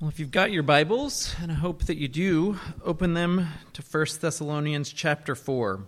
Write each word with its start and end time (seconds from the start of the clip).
Well, 0.00 0.08
if 0.08 0.18
you've 0.18 0.30
got 0.30 0.50
your 0.50 0.62
Bibles, 0.62 1.36
and 1.42 1.52
I 1.52 1.54
hope 1.56 1.84
that 1.84 1.98
you 1.98 2.08
do, 2.08 2.58
open 2.82 3.12
them 3.12 3.48
to 3.74 3.82
1 3.82 4.06
Thessalonians 4.18 4.94
chapter 4.94 5.34
4. 5.34 5.80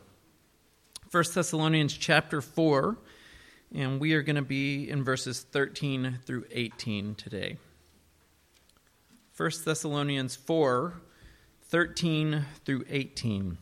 1 1.10 1.24
Thessalonians 1.32 1.94
chapter 1.94 2.42
4, 2.42 2.98
and 3.74 3.98
we 3.98 4.12
are 4.12 4.20
going 4.20 4.36
to 4.36 4.42
be 4.42 4.90
in 4.90 5.02
verses 5.02 5.46
13 5.50 6.18
through 6.26 6.44
18 6.50 7.14
today. 7.14 7.56
1 9.34 9.50
Thessalonians 9.64 10.36
4, 10.36 10.92
13 11.70 12.44
through 12.66 12.84
18. 12.90 13.56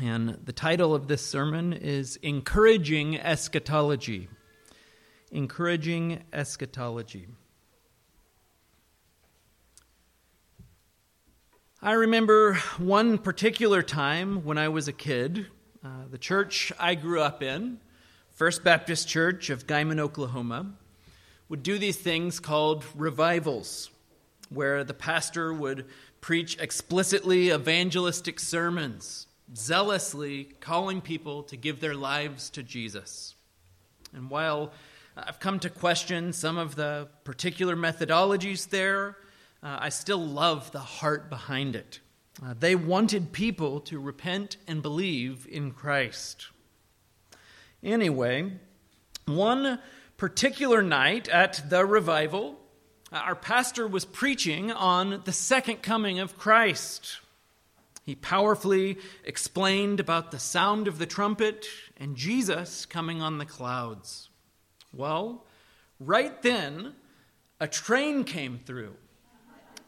And 0.00 0.38
the 0.44 0.52
title 0.52 0.94
of 0.94 1.08
this 1.08 1.26
sermon 1.26 1.72
is 1.72 2.14
Encouraging 2.22 3.18
Eschatology. 3.18 4.28
Encouraging 5.32 6.22
Eschatology. 6.32 7.26
I 11.86 11.92
remember 11.92 12.54
one 12.78 13.16
particular 13.16 13.80
time 13.80 14.42
when 14.42 14.58
I 14.58 14.70
was 14.70 14.88
a 14.88 14.92
kid. 14.92 15.46
Uh, 15.84 15.88
the 16.10 16.18
church 16.18 16.72
I 16.80 16.96
grew 16.96 17.20
up 17.20 17.44
in, 17.44 17.78
First 18.32 18.64
Baptist 18.64 19.06
Church 19.06 19.50
of 19.50 19.68
Guymon, 19.68 20.00
Oklahoma, 20.00 20.72
would 21.48 21.62
do 21.62 21.78
these 21.78 21.96
things 21.96 22.40
called 22.40 22.82
revivals, 22.96 23.90
where 24.48 24.82
the 24.82 24.94
pastor 24.94 25.54
would 25.54 25.86
preach 26.20 26.58
explicitly 26.58 27.52
evangelistic 27.52 28.40
sermons, 28.40 29.28
zealously 29.54 30.56
calling 30.58 31.00
people 31.00 31.44
to 31.44 31.56
give 31.56 31.78
their 31.78 31.94
lives 31.94 32.50
to 32.50 32.64
Jesus. 32.64 33.36
And 34.12 34.28
while 34.28 34.72
I've 35.16 35.38
come 35.38 35.60
to 35.60 35.70
question 35.70 36.32
some 36.32 36.58
of 36.58 36.74
the 36.74 37.06
particular 37.22 37.76
methodologies 37.76 38.70
there, 38.70 39.18
uh, 39.66 39.78
I 39.80 39.88
still 39.88 40.24
love 40.24 40.70
the 40.70 40.78
heart 40.78 41.28
behind 41.28 41.74
it. 41.74 41.98
Uh, 42.40 42.54
they 42.56 42.76
wanted 42.76 43.32
people 43.32 43.80
to 43.80 43.98
repent 43.98 44.58
and 44.68 44.80
believe 44.80 45.44
in 45.50 45.72
Christ. 45.72 46.46
Anyway, 47.82 48.52
one 49.24 49.80
particular 50.16 50.82
night 50.82 51.28
at 51.28 51.68
the 51.68 51.84
revival, 51.84 52.60
uh, 53.10 53.16
our 53.16 53.34
pastor 53.34 53.88
was 53.88 54.04
preaching 54.04 54.70
on 54.70 55.22
the 55.24 55.32
second 55.32 55.82
coming 55.82 56.20
of 56.20 56.38
Christ. 56.38 57.18
He 58.04 58.14
powerfully 58.14 58.98
explained 59.24 59.98
about 59.98 60.30
the 60.30 60.38
sound 60.38 60.86
of 60.86 60.98
the 60.98 61.06
trumpet 61.06 61.66
and 61.96 62.14
Jesus 62.14 62.86
coming 62.86 63.20
on 63.20 63.38
the 63.38 63.44
clouds. 63.44 64.30
Well, 64.92 65.44
right 65.98 66.40
then, 66.42 66.94
a 67.58 67.66
train 67.66 68.22
came 68.22 68.60
through 68.64 68.94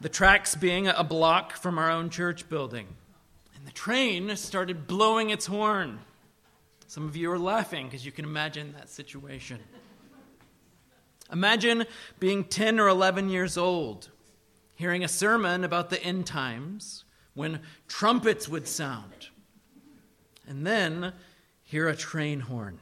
the 0.01 0.09
tracks 0.09 0.55
being 0.55 0.87
a 0.87 1.05
block 1.05 1.57
from 1.57 1.79
our 1.79 1.91
own 1.91 2.11
church 2.11 2.49
building. 2.49 2.87
And 3.57 3.67
the 3.67 3.73
train 3.73 4.35
started 4.37 4.87
blowing 4.87 5.31
its 5.31 5.47
horn. 5.47 6.01
Some 6.87 7.07
of 7.07 7.17
you 7.17 7.31
are 7.31 7.39
laughing 7.39 7.87
because 7.87 8.07
you 8.07 8.13
can 8.13 8.25
imagine 8.25 8.73
that 8.73 8.89
situation. 8.89 9.59
Imagine 11.31 11.85
being 12.19 12.45
10 12.45 12.81
or 12.81 12.89
11 12.89 13.29
years 13.29 13.59
old, 13.59 14.09
hearing 14.75 15.05
a 15.05 15.09
sermon 15.09 15.65
about 15.65 15.91
the 15.91 16.03
end 16.03 16.27
times 16.27 17.05
when 17.35 17.61
trumpets 17.87 18.49
would 18.49 18.67
sound, 18.67 19.29
and 20.47 20.67
then 20.67 21.13
hear 21.63 21.89
a 21.89 21.95
train 21.95 22.41
horn. 22.41 22.79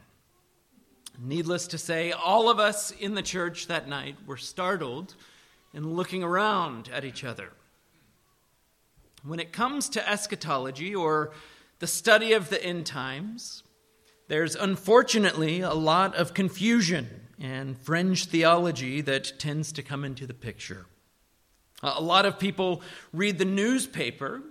Needless 1.19 1.67
to 1.69 1.79
say, 1.79 2.13
all 2.13 2.49
of 2.49 2.61
us 2.61 2.91
in 2.91 3.15
the 3.15 3.23
church 3.23 3.67
that 3.67 3.89
night 3.89 4.17
were 4.27 4.37
startled 4.37 5.15
and 5.77 5.95
looking 5.95 6.25
around 6.25 6.89
at 6.89 7.05
each 7.05 7.23
other. 7.23 7.53
When 9.23 9.39
it 9.39 9.53
comes 9.53 9.91
to 9.91 10.09
eschatology 10.09 10.95
or 10.95 11.33
the 11.81 11.87
study 11.87 12.33
of 12.33 12.49
the 12.49 12.65
end 12.65 12.87
times, 12.87 13.63
there's 14.29 14.57
unfortunately 14.57 15.61
a 15.61 15.75
lot 15.75 16.15
of 16.17 16.33
confusion 16.33 17.29
and 17.39 17.77
fringe 17.77 18.25
theology 18.25 19.03
that 19.03 19.39
tends 19.39 19.71
to 19.73 19.83
come 19.83 20.03
into 20.03 20.27
the 20.27 20.35
picture. 20.35 20.87
A 21.83 22.01
lot 22.01 22.25
of 22.25 22.39
people 22.39 22.81
read 23.13 23.39
the 23.39 23.45
newspaper 23.45 24.43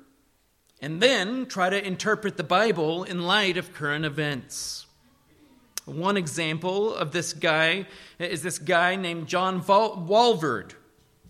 and 0.79 1.01
then 1.01 1.47
try 1.47 1.72
to 1.72 1.88
interpret 1.88 2.38
the 2.38 2.44
Bible 2.44 3.03
in 3.03 3.23
light 3.23 3.57
of 3.57 3.73
current 3.73 4.05
events. 4.05 4.85
One 5.85 6.17
example 6.17 6.94
of 6.94 7.11
this 7.11 7.33
guy 7.33 7.88
is 8.19 8.44
this 8.44 8.59
guy 8.59 8.95
named 8.95 9.28
John 9.28 9.61
Walvoord 9.63 10.73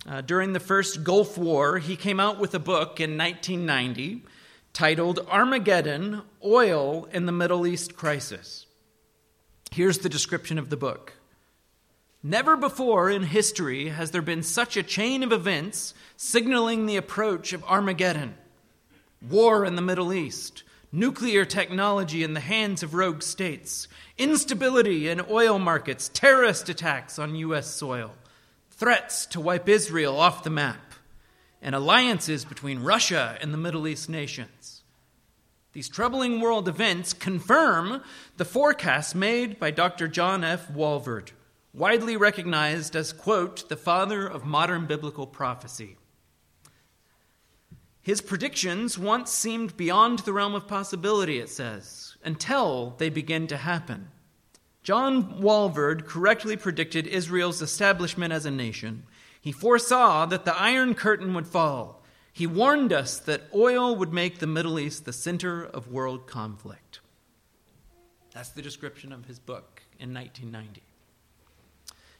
uh, 0.08 0.22
during 0.22 0.54
the 0.54 0.60
first 0.60 1.04
Gulf 1.04 1.38
War, 1.38 1.80
he 1.80 1.96
came 1.96 2.20
out 2.20 2.40
with 2.40 2.54
a 2.54 2.60
book 2.60 3.00
in 3.00 3.18
1990 3.18 4.24
titled 4.72 5.20
Armageddon 5.30 6.22
Oil 6.44 7.08
and 7.12 7.28
the 7.28 7.32
Middle 7.32 7.66
East 7.66 7.96
Crisis. 7.96 8.68
Here's 9.72 10.00
the 10.00 10.10
description 10.10 10.58
of 10.58 10.70
the 10.70 10.78
book 10.78 11.14
Never 12.22 12.56
before 12.56 13.10
in 13.10 13.24
history 13.24 13.90
has 13.90 14.12
there 14.12 14.22
been 14.22 14.44
such 14.44 14.78
a 14.78 14.84
chain 14.84 15.24
of 15.24 15.32
events 15.32 15.94
signaling 16.18 16.86
the 16.86 16.98
approach 16.98 17.54
of 17.54 17.64
Armageddon. 17.64 18.36
War 19.28 19.66
in 19.66 19.76
the 19.76 19.82
Middle 19.82 20.14
East, 20.14 20.64
nuclear 20.92 21.46
technology 21.46 22.24
in 22.24 22.34
the 22.34 22.40
hands 22.40 22.84
of 22.84 22.94
rogue 22.94 23.24
states, 23.24 23.88
instability 24.18 25.10
in 25.10 25.22
oil 25.30 25.58
markets, 25.58 26.10
terrorist 26.14 26.70
attacks 26.70 27.18
on 27.18 27.36
U.S. 27.36 27.68
soil 27.68 28.12
threats 28.76 29.26
to 29.28 29.40
wipe 29.40 29.70
Israel 29.70 30.20
off 30.20 30.44
the 30.44 30.50
map, 30.50 30.94
and 31.62 31.74
alliances 31.74 32.46
between 32.46 32.84
Russia 32.84 33.38
and 33.42 33.54
the 33.54 33.58
Middle 33.58 33.88
East 33.88 34.10
nations. 34.10 34.84
These 35.74 35.90
troubling 35.90 36.40
world 36.40 36.68
events 36.68 37.12
confirm 37.14 38.02
the 38.38 38.46
forecasts 38.46 39.16
made 39.16 39.60
by 39.60 39.72
Dr. 39.72 40.08
John 40.08 40.44
F. 40.44 40.70
Walvoord, 40.70 41.32
widely 41.74 42.16
recognized 42.16 42.96
as, 42.96 43.12
quote, 43.12 43.68
the 43.68 43.76
father 43.76 44.26
of 44.28 44.46
modern 44.46 44.86
biblical 44.86 45.28
prophecy. 45.28 45.98
His 48.02 48.22
predictions 48.22 49.00
once 49.00 49.32
seemed 49.32 49.76
beyond 49.76 50.20
the 50.20 50.32
realm 50.32 50.54
of 50.54 50.68
possibility, 50.68 51.40
it 51.40 51.50
says, 51.50 52.16
until 52.24 52.96
they 52.98 53.10
begin 53.10 53.48
to 53.48 53.58
happen. 53.58 54.10
John 54.86 55.42
Walvoord 55.42 56.06
correctly 56.06 56.56
predicted 56.56 57.08
Israel's 57.08 57.60
establishment 57.60 58.32
as 58.32 58.46
a 58.46 58.52
nation. 58.52 59.02
He 59.42 59.52
foresaw 59.52 60.28
that 60.28 60.46
the 60.46 60.56
Iron 60.56 60.94
Curtain 60.94 61.34
would 61.34 61.48
fall. 61.48 62.04
He 62.32 62.46
warned 62.46 62.94
us 62.94 63.18
that 63.18 63.50
oil 63.56 63.96
would 63.96 64.14
make 64.14 64.38
the 64.38 64.46
Middle 64.46 64.80
East 64.80 65.06
the 65.06 65.12
center 65.12 65.64
of 65.64 65.92
world 65.92 66.28
conflict. 66.28 67.00
That's 68.32 68.50
the 68.50 68.62
description 68.62 69.12
of 69.12 69.26
his 69.26 69.40
book 69.40 69.82
in 70.00 70.14
1990. 70.14 70.84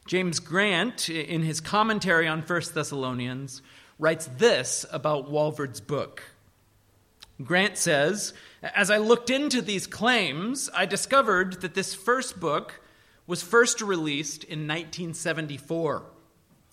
James 0.08 0.40
Grant, 0.40 1.08
in 1.08 1.44
his 1.44 1.62
commentary 1.62 2.28
on 2.28 2.42
1 2.42 2.62
Thessalonians, 2.74 3.62
writes 4.00 4.28
this 4.40 4.88
about 4.92 5.32
Walvoord's 5.32 5.82
book. 5.82 6.24
Grant 7.44 7.78
says, 7.78 8.34
As 8.62 8.90
I 8.90 8.98
looked 8.98 9.30
into 9.30 9.62
these 9.62 9.88
claims, 9.88 10.70
I 10.74 10.86
discovered 10.86 11.62
that 11.62 11.74
this 11.74 11.94
first 11.94 12.40
book 12.40 12.82
was 13.28 13.42
first 13.42 13.82
released 13.82 14.44
in 14.44 14.60
1974, 14.60 16.04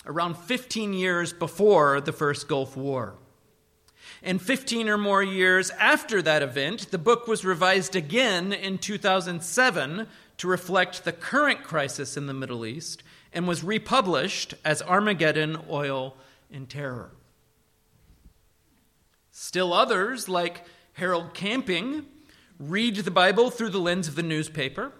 around 0.07 0.37
15 0.37 0.93
years 0.93 1.33
before 1.33 2.01
the 2.01 2.13
first 2.13 2.47
Gulf 2.47 2.77
War. 2.77 3.15
And 4.23 4.41
15 4.41 4.89
or 4.89 4.99
more 4.99 5.23
years 5.23 5.71
after 5.71 6.23
that 6.23 6.43
event, 6.43 6.91
the 6.91 6.99
book 6.99 7.27
was 7.27 7.45
revised 7.45 7.97
again 7.97 8.53
in 8.53 8.79
2007 8.79 10.07
to 10.37 10.49
reflect 10.49 11.05
the 11.05 11.13
current 11.13 11.65
crisis 11.65 12.17
in 12.17 12.27
the 12.27 12.35
Middle 12.35 12.65
East 12.65 13.03
and 13.33 13.49
was 13.49 13.65
republished 13.65 14.55
as 14.65 14.83
Armageddon, 14.83 15.59
Oil, 15.69 16.17
and 16.53 16.69
Terror. 16.69 17.11
Still 19.43 19.73
others, 19.73 20.29
like 20.29 20.65
Harold 20.93 21.35
Camping, 21.35 22.07
read 22.61 22.95
the 22.95 23.11
Bible 23.11 23.51
through 23.51 23.71
the 23.71 23.81
lens 23.81 24.07
of 24.07 24.15
the 24.15 24.23
newspaper 24.23 24.93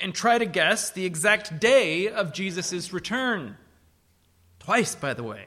and 0.00 0.14
try 0.14 0.38
to 0.38 0.46
guess 0.46 0.90
the 0.90 1.04
exact 1.04 1.58
day 1.58 2.06
of 2.06 2.32
Jesus' 2.32 2.92
return. 2.92 3.56
Twice, 4.60 4.94
by 4.94 5.14
the 5.14 5.24
way. 5.24 5.46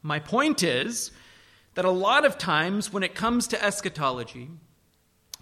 My 0.00 0.20
point 0.20 0.62
is 0.62 1.10
that 1.74 1.84
a 1.84 1.90
lot 1.90 2.24
of 2.24 2.38
times 2.38 2.92
when 2.92 3.02
it 3.02 3.16
comes 3.16 3.48
to 3.48 3.60
eschatology, 3.60 4.48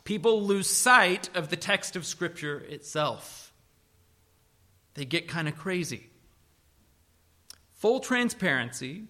people 0.05 0.43
lose 0.43 0.71
sight 0.71 1.29
of 1.37 1.51
the 1.51 1.57
text 1.57 1.95
of 1.95 2.07
Scripture 2.07 2.61
itself. 2.71 3.53
They 4.95 5.05
get 5.05 5.29
kind 5.29 5.47
of 5.47 5.59
crazy. 5.59 6.09
Full 7.75 8.01
transparency, 8.01 9.09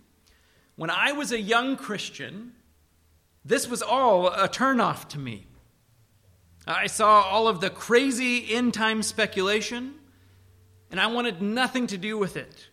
when 0.78 0.90
I 0.90 1.10
was 1.10 1.32
a 1.32 1.40
young 1.40 1.76
Christian, 1.76 2.52
this 3.44 3.68
was 3.68 3.82
all 3.82 4.28
a 4.28 4.48
turnoff 4.48 5.08
to 5.08 5.18
me. 5.18 5.44
I 6.68 6.86
saw 6.86 7.22
all 7.22 7.48
of 7.48 7.60
the 7.60 7.68
crazy 7.68 8.54
end 8.54 8.74
time 8.74 9.02
speculation, 9.02 9.94
and 10.92 11.00
I 11.00 11.08
wanted 11.08 11.42
nothing 11.42 11.88
to 11.88 11.98
do 11.98 12.16
with 12.16 12.36
it. 12.36 12.68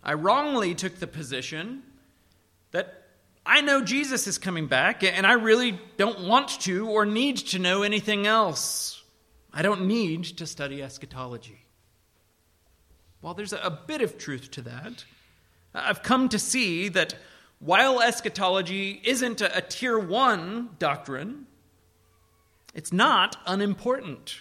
I 0.00 0.14
wrongly 0.14 0.76
took 0.76 1.00
the 1.00 1.08
position 1.08 1.82
that 2.70 3.02
I 3.44 3.62
know 3.62 3.82
Jesus 3.82 4.28
is 4.28 4.38
coming 4.38 4.68
back, 4.68 5.02
and 5.02 5.26
I 5.26 5.32
really 5.32 5.76
don't 5.96 6.28
want 6.28 6.60
to 6.60 6.88
or 6.88 7.04
need 7.04 7.38
to 7.48 7.58
know 7.58 7.82
anything 7.82 8.28
else. 8.28 9.02
I 9.52 9.62
don't 9.62 9.88
need 9.88 10.22
to 10.22 10.46
study 10.46 10.84
eschatology. 10.84 11.64
While 13.22 13.34
there's 13.34 13.52
a 13.52 13.76
bit 13.88 14.02
of 14.02 14.18
truth 14.18 14.52
to 14.52 14.62
that, 14.62 15.04
I've 15.74 16.02
come 16.02 16.28
to 16.30 16.38
see 16.38 16.88
that 16.88 17.14
while 17.58 18.00
eschatology 18.00 19.00
isn't 19.04 19.40
a, 19.40 19.60
tier 19.60 19.98
one 19.98 20.70
doctrine, 20.78 21.46
it's 22.74 22.92
not 22.92 23.36
unimportant. 23.46 24.36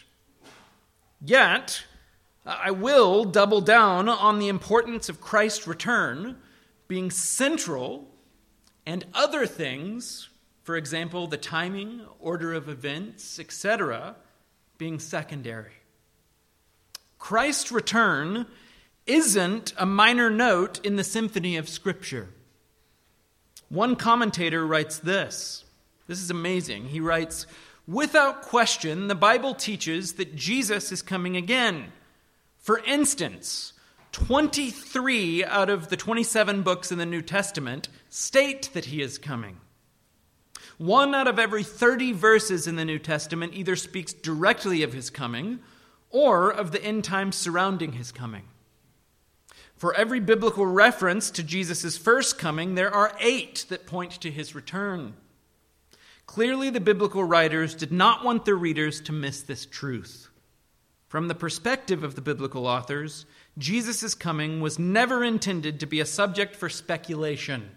Yet, 1.22 1.84
I 2.46 2.72
will 2.72 3.26
double 3.26 3.62
down 3.62 4.08
on 4.08 4.40
the 4.40 4.48
importance 4.48 5.10
of 5.10 5.20
Christ's 5.20 5.68
return 5.68 6.38
being 6.88 7.12
central 7.12 8.08
and 8.86 9.06
other 9.14 9.46
things, 9.46 10.30
for 10.64 10.76
example, 10.76 11.28
the 11.28 11.38
timing, 11.38 12.02
order 12.20 12.54
of 12.54 12.70
events, 12.70 13.38
etc., 13.38 14.16
being 14.78 14.98
secondary. 14.98 15.74
Christ's 17.20 17.72
return 17.72 18.48
isn't 19.10 19.74
a 19.78 19.86
minor 19.86 20.30
note 20.30 20.80
in 20.86 20.96
the 20.96 21.04
symphony 21.04 21.58
of 21.58 21.68
Scripture. 21.68 22.30
One 23.68 23.96
commentator 23.96 24.66
writes 24.66 25.00
this. 25.00 25.66
This 26.08 26.20
is 26.22 26.32
amazing. 26.32 26.86
He 26.86 27.00
writes, 27.00 27.46
Without 27.88 28.44
question, 28.44 29.08
the 29.08 29.16
Bible 29.16 29.56
teaches 29.56 30.14
that 30.14 30.36
Jesus 30.36 30.92
is 30.92 31.02
coming 31.02 31.36
again. 31.36 31.92
For 32.58 32.80
instance, 32.86 33.74
23 34.12 35.44
out 35.44 35.70
of 35.70 35.90
the 35.90 35.98
27 35.98 36.62
books 36.62 36.92
in 36.92 37.00
the 37.00 37.06
New 37.06 37.22
Testament 37.22 37.90
state 38.10 38.70
that 38.74 38.86
he 38.86 39.02
is 39.02 39.18
coming. 39.18 39.58
One 40.78 41.14
out 41.16 41.28
of 41.28 41.40
every 41.40 41.64
30 41.64 42.14
verses 42.14 42.68
in 42.68 42.76
the 42.76 42.86
New 42.86 43.00
Testament 43.00 43.54
either 43.56 43.76
speaks 43.76 44.14
directly 44.14 44.84
of 44.84 44.94
his 44.94 45.10
coming 45.10 45.60
or 46.10 46.50
of 46.52 46.72
the 46.72 46.84
end 46.84 47.04
times 47.04 47.36
surrounding 47.36 47.94
his 47.94 48.12
coming. 48.12 48.44
For 49.80 49.96
every 49.96 50.20
biblical 50.20 50.66
reference 50.66 51.32
to 51.32 51.42
Jesus' 51.42 51.98
first 51.98 52.38
coming, 52.38 52.76
there 52.76 52.94
are 52.94 53.16
eight 53.22 53.66
that 53.70 53.88
point 53.88 54.12
to 54.20 54.30
his 54.30 54.54
return. 54.54 55.14
Clearly, 56.26 56.70
the 56.70 56.82
biblical 56.82 57.24
writers 57.24 57.76
did 57.76 57.90
not 57.90 58.26
want 58.26 58.44
their 58.44 58.58
readers 58.58 59.00
to 59.00 59.14
miss 59.14 59.42
this 59.42 59.66
truth. 59.66 60.28
From 61.08 61.30
the 61.30 61.34
perspective 61.34 62.04
of 62.04 62.16
the 62.16 62.22
biblical 62.22 62.68
authors, 62.68 63.26
Jesus' 63.58 64.14
coming 64.16 64.60
was 64.60 64.78
never 64.78 65.24
intended 65.24 65.80
to 65.80 65.86
be 65.86 66.02
a 66.02 66.06
subject 66.06 66.58
for 66.58 66.68
speculation. 66.68 67.72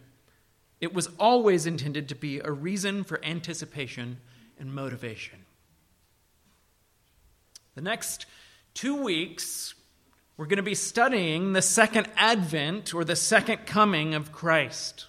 It 0.81 0.93
was 0.93 1.08
always 1.20 1.66
intended 1.66 2.08
to 2.08 2.16
be 2.16 2.40
a 2.40 2.50
reason 2.50 3.05
for 3.05 3.25
anticipation 3.25 4.19
and 4.58 4.75
motivation. 4.75 5.38
The 7.76 7.81
next 7.81 8.26
two 8.75 9.00
weeks, 9.00 9.76
we're 10.43 10.49
going 10.49 10.56
to 10.56 10.62
be 10.65 10.75
studying 10.75 11.53
the 11.53 11.62
second 11.62 12.09
advent 12.17 12.93
or 12.93 13.05
the 13.05 13.15
second 13.15 13.59
coming 13.65 14.12
of 14.12 14.33
Christ, 14.33 15.06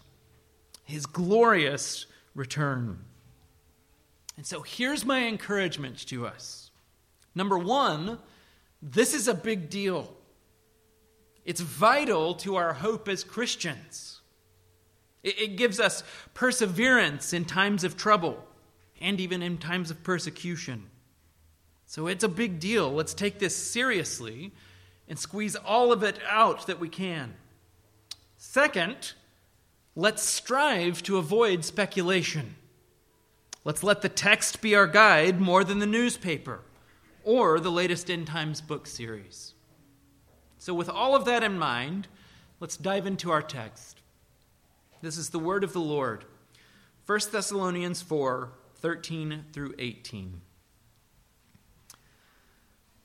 his 0.84 1.08
glorious 1.08 2.06
return. 2.36 3.00
And 4.38 4.46
so 4.46 4.62
here's 4.62 5.04
my 5.04 5.26
encouragement 5.26 6.06
to 6.10 6.28
us. 6.28 6.70
Number 7.34 7.58
one, 7.58 8.20
this 8.80 9.16
is 9.16 9.28
a 9.28 9.34
big 9.34 9.72
deal. 9.72 10.14
It's 11.46 11.62
vital 11.62 12.36
to 12.36 12.58
our 12.58 12.74
hope 12.74 13.08
as 13.08 13.24
Christians. 13.24 14.22
It, 15.24 15.56
gives 15.56 15.80
us 15.80 16.04
perseverance 16.36 17.34
in 17.34 17.46
times 17.46 17.84
of 17.84 17.98
trouble 17.98 18.38
and 19.02 19.20
even 19.20 19.42
in 19.42 19.58
times 19.58 19.90
of 19.90 20.04
persecution. 20.04 20.92
So 21.88 22.06
it's 22.06 22.24
a 22.24 22.30
big 22.30 22.60
deal. 22.60 22.92
Let's 22.92 23.16
take 23.16 23.40
this 23.40 23.56
seriously 23.56 24.52
and 25.14 25.20
squeeze 25.20 25.56
all 25.56 25.92
of 25.92 26.02
it 26.02 26.18
out 26.28 26.66
that 26.66 26.80
we 26.80 26.90
can. 26.90 27.36
Second, 28.36 29.14
let's 29.96 30.24
strive 30.24 31.04
to 31.04 31.20
avoid 31.20 31.64
speculation. 31.64 32.56
Let's 33.64 33.84
let 33.84 34.02
the 34.02 34.10
text 34.10 34.60
be 34.60 34.74
our 34.74 34.88
guide 34.88 35.40
more 35.40 35.64
than 35.64 35.78
the 35.78 35.86
newspaper 35.86 36.62
or 37.24 37.60
the 37.60 37.70
latest 37.70 38.10
End 38.10 38.26
Times 38.26 38.60
book 38.60 38.88
series. 38.88 39.54
So, 40.58 40.74
with 40.74 40.90
all 40.90 41.16
of 41.16 41.26
that 41.26 41.44
in 41.44 41.60
mind, 41.60 42.08
let's 42.60 42.76
dive 42.76 43.06
into 43.06 43.30
our 43.30 43.44
text. 43.44 44.02
This 45.04 45.20
is 45.20 45.30
the 45.30 45.38
word 45.38 45.64
of 45.64 45.74
the 45.74 45.80
Lord 45.80 46.26
1 47.06 47.20
Thessalonians 47.32 48.02
4 48.02 48.50
13 48.78 49.46
through 49.54 49.76
18. 49.78 50.42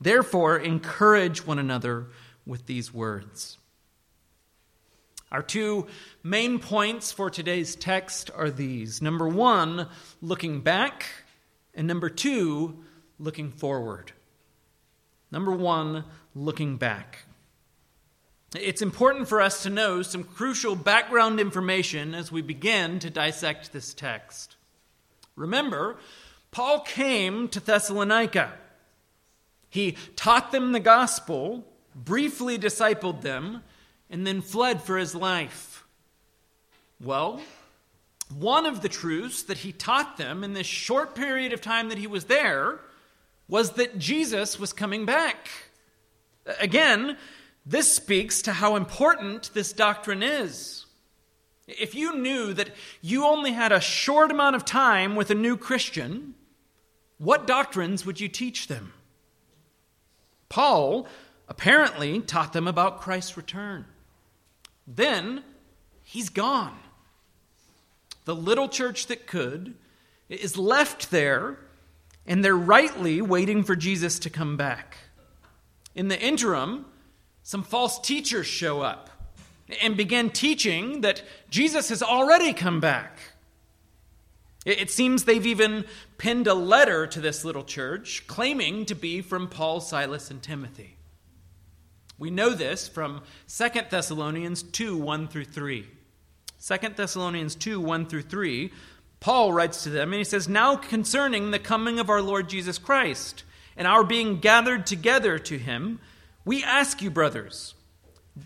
Therefore, 0.00 0.56
encourage 0.56 1.46
one 1.46 1.58
another 1.58 2.06
with 2.46 2.66
these 2.66 2.92
words. 2.92 3.58
Our 5.30 5.42
two 5.42 5.86
main 6.24 6.58
points 6.58 7.12
for 7.12 7.30
today's 7.30 7.76
text 7.76 8.30
are 8.34 8.50
these 8.50 9.00
number 9.00 9.28
one, 9.28 9.88
looking 10.20 10.60
back, 10.60 11.06
and 11.74 11.86
number 11.86 12.10
two, 12.10 12.82
looking 13.18 13.52
forward. 13.52 14.12
Number 15.30 15.52
one, 15.52 16.04
looking 16.34 16.78
back. 16.78 17.26
It's 18.56 18.82
important 18.82 19.28
for 19.28 19.40
us 19.40 19.62
to 19.62 19.70
know 19.70 20.02
some 20.02 20.24
crucial 20.24 20.74
background 20.74 21.38
information 21.38 22.14
as 22.14 22.32
we 22.32 22.42
begin 22.42 22.98
to 22.98 23.10
dissect 23.10 23.72
this 23.72 23.94
text. 23.94 24.56
Remember, 25.36 25.98
Paul 26.50 26.80
came 26.80 27.46
to 27.48 27.60
Thessalonica. 27.60 28.54
He 29.70 29.96
taught 30.16 30.52
them 30.52 30.72
the 30.72 30.80
gospel, 30.80 31.64
briefly 31.94 32.58
discipled 32.58 33.22
them, 33.22 33.62
and 34.10 34.26
then 34.26 34.42
fled 34.42 34.82
for 34.82 34.98
his 34.98 35.14
life. 35.14 35.84
Well, 37.00 37.40
one 38.36 38.66
of 38.66 38.82
the 38.82 38.88
truths 38.88 39.42
that 39.44 39.58
he 39.58 39.72
taught 39.72 40.16
them 40.16 40.44
in 40.44 40.52
this 40.52 40.66
short 40.66 41.14
period 41.14 41.52
of 41.52 41.60
time 41.60 41.88
that 41.88 41.98
he 41.98 42.06
was 42.06 42.24
there 42.24 42.80
was 43.48 43.72
that 43.72 43.98
Jesus 43.98 44.58
was 44.58 44.72
coming 44.72 45.06
back. 45.06 45.48
Again, 46.58 47.16
this 47.64 47.92
speaks 47.92 48.42
to 48.42 48.52
how 48.52 48.76
important 48.76 49.50
this 49.54 49.72
doctrine 49.72 50.22
is. 50.22 50.86
If 51.66 51.94
you 51.94 52.16
knew 52.16 52.52
that 52.54 52.70
you 53.00 53.24
only 53.24 53.52
had 53.52 53.72
a 53.72 53.80
short 53.80 54.30
amount 54.30 54.56
of 54.56 54.64
time 54.64 55.14
with 55.14 55.30
a 55.30 55.34
new 55.34 55.56
Christian, 55.56 56.34
what 57.18 57.46
doctrines 57.46 58.04
would 58.04 58.20
you 58.20 58.28
teach 58.28 58.66
them? 58.66 58.92
Paul 60.50 61.06
apparently 61.48 62.20
taught 62.20 62.52
them 62.52 62.68
about 62.68 63.00
Christ's 63.00 63.38
return. 63.38 63.86
Then 64.86 65.42
he's 66.02 66.28
gone. 66.28 66.78
The 68.26 68.34
little 68.36 68.68
church 68.68 69.06
that 69.06 69.26
could 69.26 69.74
is 70.28 70.58
left 70.58 71.10
there, 71.10 71.58
and 72.26 72.44
they're 72.44 72.54
rightly 72.54 73.22
waiting 73.22 73.64
for 73.64 73.74
Jesus 73.74 74.18
to 74.20 74.30
come 74.30 74.56
back. 74.56 74.98
In 75.94 76.08
the 76.08 76.20
interim, 76.20 76.84
some 77.42 77.62
false 77.62 77.98
teachers 77.98 78.46
show 78.46 78.82
up. 78.82 79.08
and 79.82 79.96
begin 79.96 80.30
teaching 80.30 81.02
that 81.02 81.22
Jesus 81.48 81.88
has 81.90 82.02
already 82.02 82.52
come 82.52 82.80
back. 82.80 83.18
It 84.66 84.90
seems 84.90 85.24
they've 85.24 85.46
even 85.46 85.86
penned 86.18 86.46
a 86.46 86.54
letter 86.54 87.06
to 87.06 87.20
this 87.20 87.44
little 87.44 87.64
church 87.64 88.24
claiming 88.26 88.84
to 88.86 88.94
be 88.94 89.22
from 89.22 89.48
Paul, 89.48 89.80
Silas, 89.80 90.30
and 90.30 90.42
Timothy. 90.42 90.96
We 92.18 92.30
know 92.30 92.50
this 92.50 92.86
from 92.86 93.22
2 93.48 93.68
Thessalonians 93.88 94.62
2 94.62 94.98
1 94.98 95.28
through 95.28 95.46
3. 95.46 95.86
2 96.62 96.76
Thessalonians 96.94 97.54
2 97.54 97.80
1 97.80 98.06
through 98.06 98.22
3, 98.22 98.70
Paul 99.20 99.52
writes 99.54 99.82
to 99.84 99.90
them 99.90 100.12
and 100.12 100.18
he 100.18 100.24
says, 100.24 100.46
Now 100.46 100.76
concerning 100.76 101.50
the 101.50 101.58
coming 101.58 101.98
of 101.98 102.10
our 102.10 102.20
Lord 102.20 102.50
Jesus 102.50 102.76
Christ 102.76 103.44
and 103.76 103.86
our 103.86 104.04
being 104.04 104.40
gathered 104.40 104.86
together 104.86 105.38
to 105.38 105.58
him, 105.58 106.00
we 106.44 106.62
ask 106.62 107.00
you, 107.00 107.10
brothers, 107.10 107.74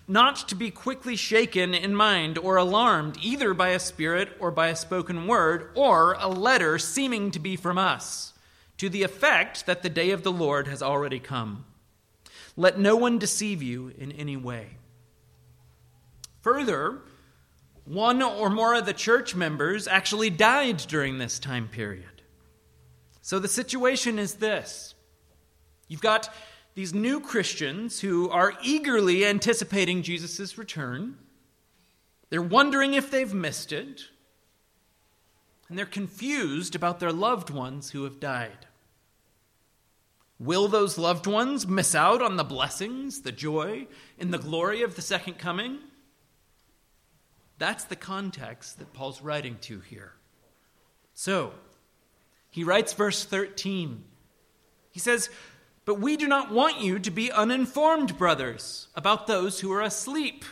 not 0.09 0.49
to 0.49 0.55
be 0.55 0.71
quickly 0.71 1.17
shaken 1.17 1.75
in 1.75 1.95
mind 1.95 2.39
or 2.39 2.57
alarmed 2.57 3.19
either 3.23 3.55
by 3.55 3.71
a 3.71 3.79
spirit 3.79 4.37
or 4.39 4.51
by 4.51 4.69
a 4.69 4.77
spoken 4.77 5.27
word 5.27 5.71
or 5.75 6.17
a 6.19 6.29
letter 6.29 6.79
seeming 6.79 7.31
to 7.31 7.39
be 7.39 7.57
from 7.57 7.79
us, 7.79 8.33
to 8.79 8.89
the 8.89 9.03
effect 9.03 9.67
that 9.67 9.83
the 9.83 9.91
day 9.91 10.11
of 10.11 10.23
the 10.23 10.33
Lord 10.33 10.69
has 10.69 10.83
already 10.83 11.19
come. 11.19 11.65
Let 12.57 12.79
no 12.79 12.97
one 12.97 13.19
deceive 13.19 13.63
you 13.63 13.93
in 13.99 14.13
any 14.13 14.37
way. 14.37 14.77
Further, 16.43 17.01
one 17.85 18.23
or 18.23 18.51
more 18.51 18.75
of 18.75 18.87
the 18.87 18.93
church 18.93 19.35
members 19.35 19.89
actually 19.89 20.31
died 20.31 20.79
during 20.79 21.19
this 21.19 21.39
time 21.39 21.69
period. 21.69 22.23
So 23.23 23.39
the 23.39 23.49
situation 23.49 24.19
is 24.19 24.35
this 24.35 24.95
you've 25.89 26.01
got 26.01 26.33
these 26.75 26.93
new 26.93 27.21
Christians 27.21 28.01
who 28.01 28.29
are 28.31 28.55
eagerly 28.63 29.25
anticipating 29.25 30.03
Jesus' 30.03 30.59
return. 30.59 31.17
They're 32.31 32.43
wondering 32.43 32.95
if 32.95 33.11
they've 33.11 33.33
missed 33.33 33.73
it. 33.73 34.03
And 35.69 35.79
they're 35.79 35.87
confused 35.87 36.75
about 36.75 37.01
their 37.01 37.13
loved 37.13 37.51
ones 37.51 37.91
who 37.91 38.05
have 38.05 38.21
died. 38.21 38.67
Will 40.39 40.67
those 40.67 40.99
loved 40.99 41.27
ones 41.27 41.67
miss 41.67 41.95
out 41.95 42.21
on 42.21 42.37
the 42.37 42.45
blessings, 42.45 43.23
the 43.23 43.33
joy, 43.33 43.87
and 44.19 44.35
the 44.35 44.39
glory 44.39 44.83
of 44.83 44.97
the 44.97 45.03
second 45.03 45.39
coming? 45.39 45.79
That's 47.59 47.85
the 47.85 47.97
context 47.97 48.79
that 48.81 48.93
Paul's 48.93 49.23
writing 49.23 49.59
to 49.63 49.81
here. 49.81 50.13
So, 51.15 51.53
he 52.51 52.65
writes 52.65 52.93
verse 52.93 53.25
13. 53.25 54.05
He 54.91 55.01
says, 55.01 55.31
but 55.85 56.01
we 56.01 56.17
do 56.17 56.27
not 56.27 56.51
want 56.51 56.81
you 56.81 56.99
to 56.99 57.11
be 57.11 57.31
uninformed, 57.31 58.17
brothers, 58.17 58.89
about 58.95 59.27
those 59.27 59.61
who 59.61 59.73
are 59.73 59.83
asleep, 59.83 60.45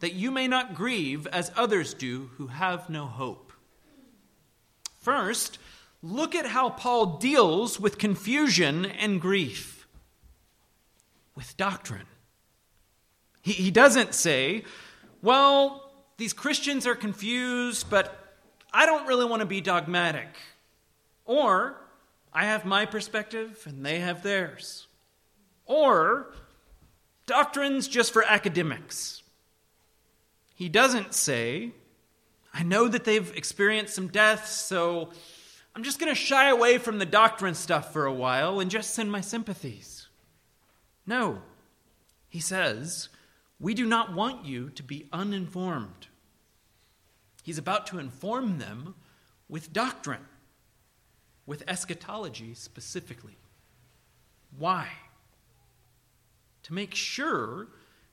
that 0.00 0.14
you 0.14 0.30
may 0.30 0.46
not 0.46 0.74
grieve 0.74 1.26
as 1.28 1.50
others 1.56 1.94
do 1.94 2.30
who 2.36 2.46
have 2.46 2.88
no 2.88 3.06
hope. 3.06 3.52
First, 5.00 5.58
look 6.02 6.34
at 6.34 6.46
how 6.46 6.70
Paul 6.70 7.18
deals 7.18 7.80
with 7.80 7.98
confusion 7.98 8.86
and 8.86 9.20
grief 9.20 9.86
with 11.34 11.56
doctrine. 11.56 12.06
He, 13.42 13.52
he 13.52 13.70
doesn't 13.70 14.14
say, 14.14 14.64
well, 15.22 15.92
these 16.16 16.32
Christians 16.32 16.86
are 16.86 16.96
confused, 16.96 17.88
but 17.88 18.36
I 18.72 18.86
don't 18.86 19.06
really 19.06 19.24
want 19.24 19.40
to 19.40 19.46
be 19.46 19.60
dogmatic. 19.60 20.28
Or, 21.24 21.80
I 22.32 22.44
have 22.44 22.64
my 22.64 22.86
perspective 22.86 23.62
and 23.66 23.84
they 23.84 24.00
have 24.00 24.22
theirs. 24.22 24.86
Or 25.66 26.32
doctrines 27.26 27.88
just 27.88 28.12
for 28.12 28.24
academics. 28.24 29.22
He 30.54 30.68
doesn't 30.68 31.14
say, 31.14 31.72
I 32.52 32.62
know 32.62 32.88
that 32.88 33.04
they've 33.04 33.36
experienced 33.36 33.94
some 33.94 34.08
deaths, 34.08 34.50
so 34.50 35.10
I'm 35.74 35.84
just 35.84 36.00
going 36.00 36.12
to 36.12 36.20
shy 36.20 36.48
away 36.48 36.78
from 36.78 36.98
the 36.98 37.06
doctrine 37.06 37.54
stuff 37.54 37.92
for 37.92 38.06
a 38.06 38.12
while 38.12 38.58
and 38.58 38.70
just 38.70 38.94
send 38.94 39.12
my 39.12 39.20
sympathies. 39.20 40.08
No. 41.06 41.42
He 42.28 42.40
says, 42.40 43.08
We 43.60 43.74
do 43.74 43.86
not 43.86 44.12
want 44.12 44.44
you 44.44 44.70
to 44.70 44.82
be 44.82 45.08
uninformed. 45.12 46.08
He's 47.44 47.58
about 47.58 47.86
to 47.88 47.98
inform 47.98 48.58
them 48.58 48.94
with 49.48 49.72
doctrine 49.72 50.26
with 51.48 51.64
eschatology 51.66 52.52
specifically. 52.52 53.38
Why? 54.58 54.86
To 56.64 56.74
make 56.74 56.94
sure 56.94 57.68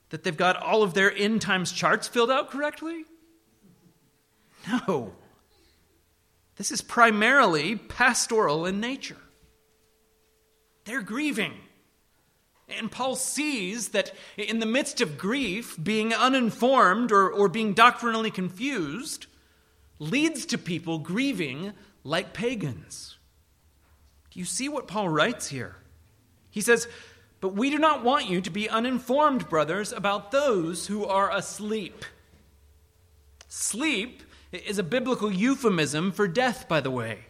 that 0.08 0.24
they've 0.24 0.36
got 0.36 0.56
all 0.56 0.82
of 0.82 0.94
their 0.94 1.14
end 1.14 1.42
times 1.42 1.70
charts 1.70 2.08
filled 2.08 2.30
out 2.30 2.50
correctly? 2.50 3.04
No. 4.88 5.12
This 6.56 6.72
is 6.72 6.80
primarily 6.80 7.76
pastoral 7.76 8.64
in 8.64 8.80
nature. 8.80 9.18
They're 10.86 11.02
grieving. 11.02 11.52
And 12.68 12.90
Paul 12.90 13.16
sees 13.16 13.90
that 13.90 14.12
in 14.38 14.60
the 14.60 14.66
midst 14.66 15.02
of 15.02 15.18
grief, 15.18 15.76
being 15.80 16.14
uninformed 16.14 17.12
or, 17.12 17.28
or 17.28 17.48
being 17.48 17.74
doctrinally 17.74 18.30
confused 18.30 19.26
leads 19.98 20.46
to 20.46 20.58
people 20.58 20.98
grieving 20.98 21.74
like 22.02 22.32
pagans. 22.32 23.15
You 24.36 24.44
see 24.44 24.68
what 24.68 24.86
Paul 24.86 25.08
writes 25.08 25.48
here? 25.48 25.76
He 26.50 26.60
says, 26.60 26.86
But 27.40 27.54
we 27.54 27.70
do 27.70 27.78
not 27.78 28.04
want 28.04 28.28
you 28.28 28.42
to 28.42 28.50
be 28.50 28.68
uninformed, 28.68 29.48
brothers, 29.48 29.92
about 29.92 30.30
those 30.30 30.88
who 30.88 31.06
are 31.06 31.34
asleep. 31.34 32.04
Sleep 33.48 34.22
is 34.52 34.78
a 34.78 34.82
biblical 34.82 35.32
euphemism 35.32 36.12
for 36.12 36.28
death, 36.28 36.68
by 36.68 36.82
the 36.82 36.90
way. 36.90 37.20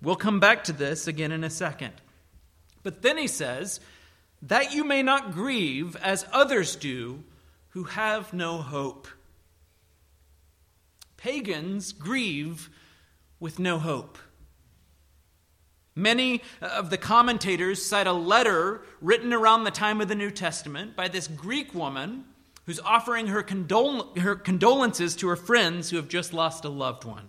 We'll 0.00 0.16
come 0.16 0.40
back 0.40 0.64
to 0.64 0.72
this 0.72 1.06
again 1.06 1.30
in 1.30 1.44
a 1.44 1.50
second. 1.50 1.92
But 2.82 3.02
then 3.02 3.18
he 3.18 3.26
says, 3.26 3.78
That 4.40 4.72
you 4.72 4.82
may 4.82 5.02
not 5.02 5.32
grieve 5.32 5.94
as 5.96 6.26
others 6.32 6.74
do 6.74 7.22
who 7.70 7.84
have 7.84 8.32
no 8.32 8.62
hope. 8.62 9.08
Pagans 11.18 11.92
grieve 11.92 12.70
with 13.38 13.58
no 13.58 13.78
hope. 13.78 14.16
Many 16.00 16.42
of 16.62 16.88
the 16.88 16.96
commentators 16.96 17.84
cite 17.84 18.06
a 18.06 18.12
letter 18.12 18.80
written 19.02 19.34
around 19.34 19.64
the 19.64 19.70
time 19.70 20.00
of 20.00 20.08
the 20.08 20.14
New 20.14 20.30
Testament 20.30 20.96
by 20.96 21.08
this 21.08 21.28
Greek 21.28 21.74
woman 21.74 22.24
who's 22.64 22.80
offering 22.80 23.26
her, 23.26 23.42
condol- 23.42 24.16
her 24.18 24.34
condolences 24.34 25.14
to 25.16 25.28
her 25.28 25.36
friends 25.36 25.90
who 25.90 25.96
have 25.96 26.08
just 26.08 26.32
lost 26.32 26.64
a 26.64 26.70
loved 26.70 27.04
one. 27.04 27.28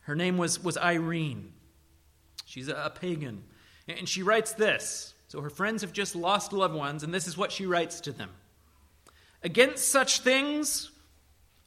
Her 0.00 0.16
name 0.16 0.36
was, 0.36 0.62
was 0.62 0.76
Irene. 0.76 1.52
She's 2.44 2.68
a, 2.68 2.74
a 2.74 2.90
pagan. 2.90 3.44
And 3.86 4.08
she 4.08 4.24
writes 4.24 4.54
this. 4.54 5.14
So 5.28 5.40
her 5.42 5.50
friends 5.50 5.82
have 5.82 5.92
just 5.92 6.16
lost 6.16 6.52
loved 6.52 6.74
ones, 6.74 7.04
and 7.04 7.14
this 7.14 7.28
is 7.28 7.38
what 7.38 7.52
she 7.52 7.66
writes 7.66 8.00
to 8.02 8.12
them 8.12 8.30
Against 9.44 9.88
such 9.88 10.20
things, 10.20 10.90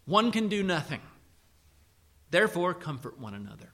one 0.05 0.31
can 0.31 0.49
do 0.49 0.63
nothing. 0.63 1.01
Therefore, 2.29 2.73
comfort 2.73 3.19
one 3.19 3.33
another. 3.33 3.71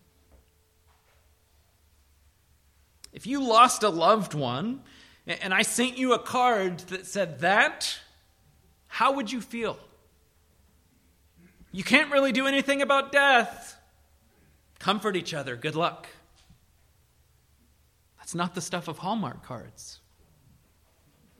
If 3.13 3.27
you 3.27 3.43
lost 3.43 3.83
a 3.83 3.89
loved 3.89 4.33
one 4.33 4.81
and 5.27 5.53
I 5.53 5.61
sent 5.61 5.97
you 5.97 6.13
a 6.13 6.19
card 6.19 6.79
that 6.89 7.05
said 7.05 7.39
that, 7.39 7.99
how 8.87 9.13
would 9.13 9.31
you 9.31 9.41
feel? 9.41 9.77
You 11.71 11.83
can't 11.83 12.11
really 12.11 12.31
do 12.31 12.47
anything 12.47 12.81
about 12.81 13.11
death. 13.11 13.77
Comfort 14.79 15.15
each 15.15 15.33
other. 15.33 15.55
Good 15.55 15.75
luck. 15.75 16.07
That's 18.17 18.35
not 18.35 18.55
the 18.55 18.61
stuff 18.61 18.87
of 18.87 18.99
Hallmark 18.99 19.43
cards. 19.43 19.99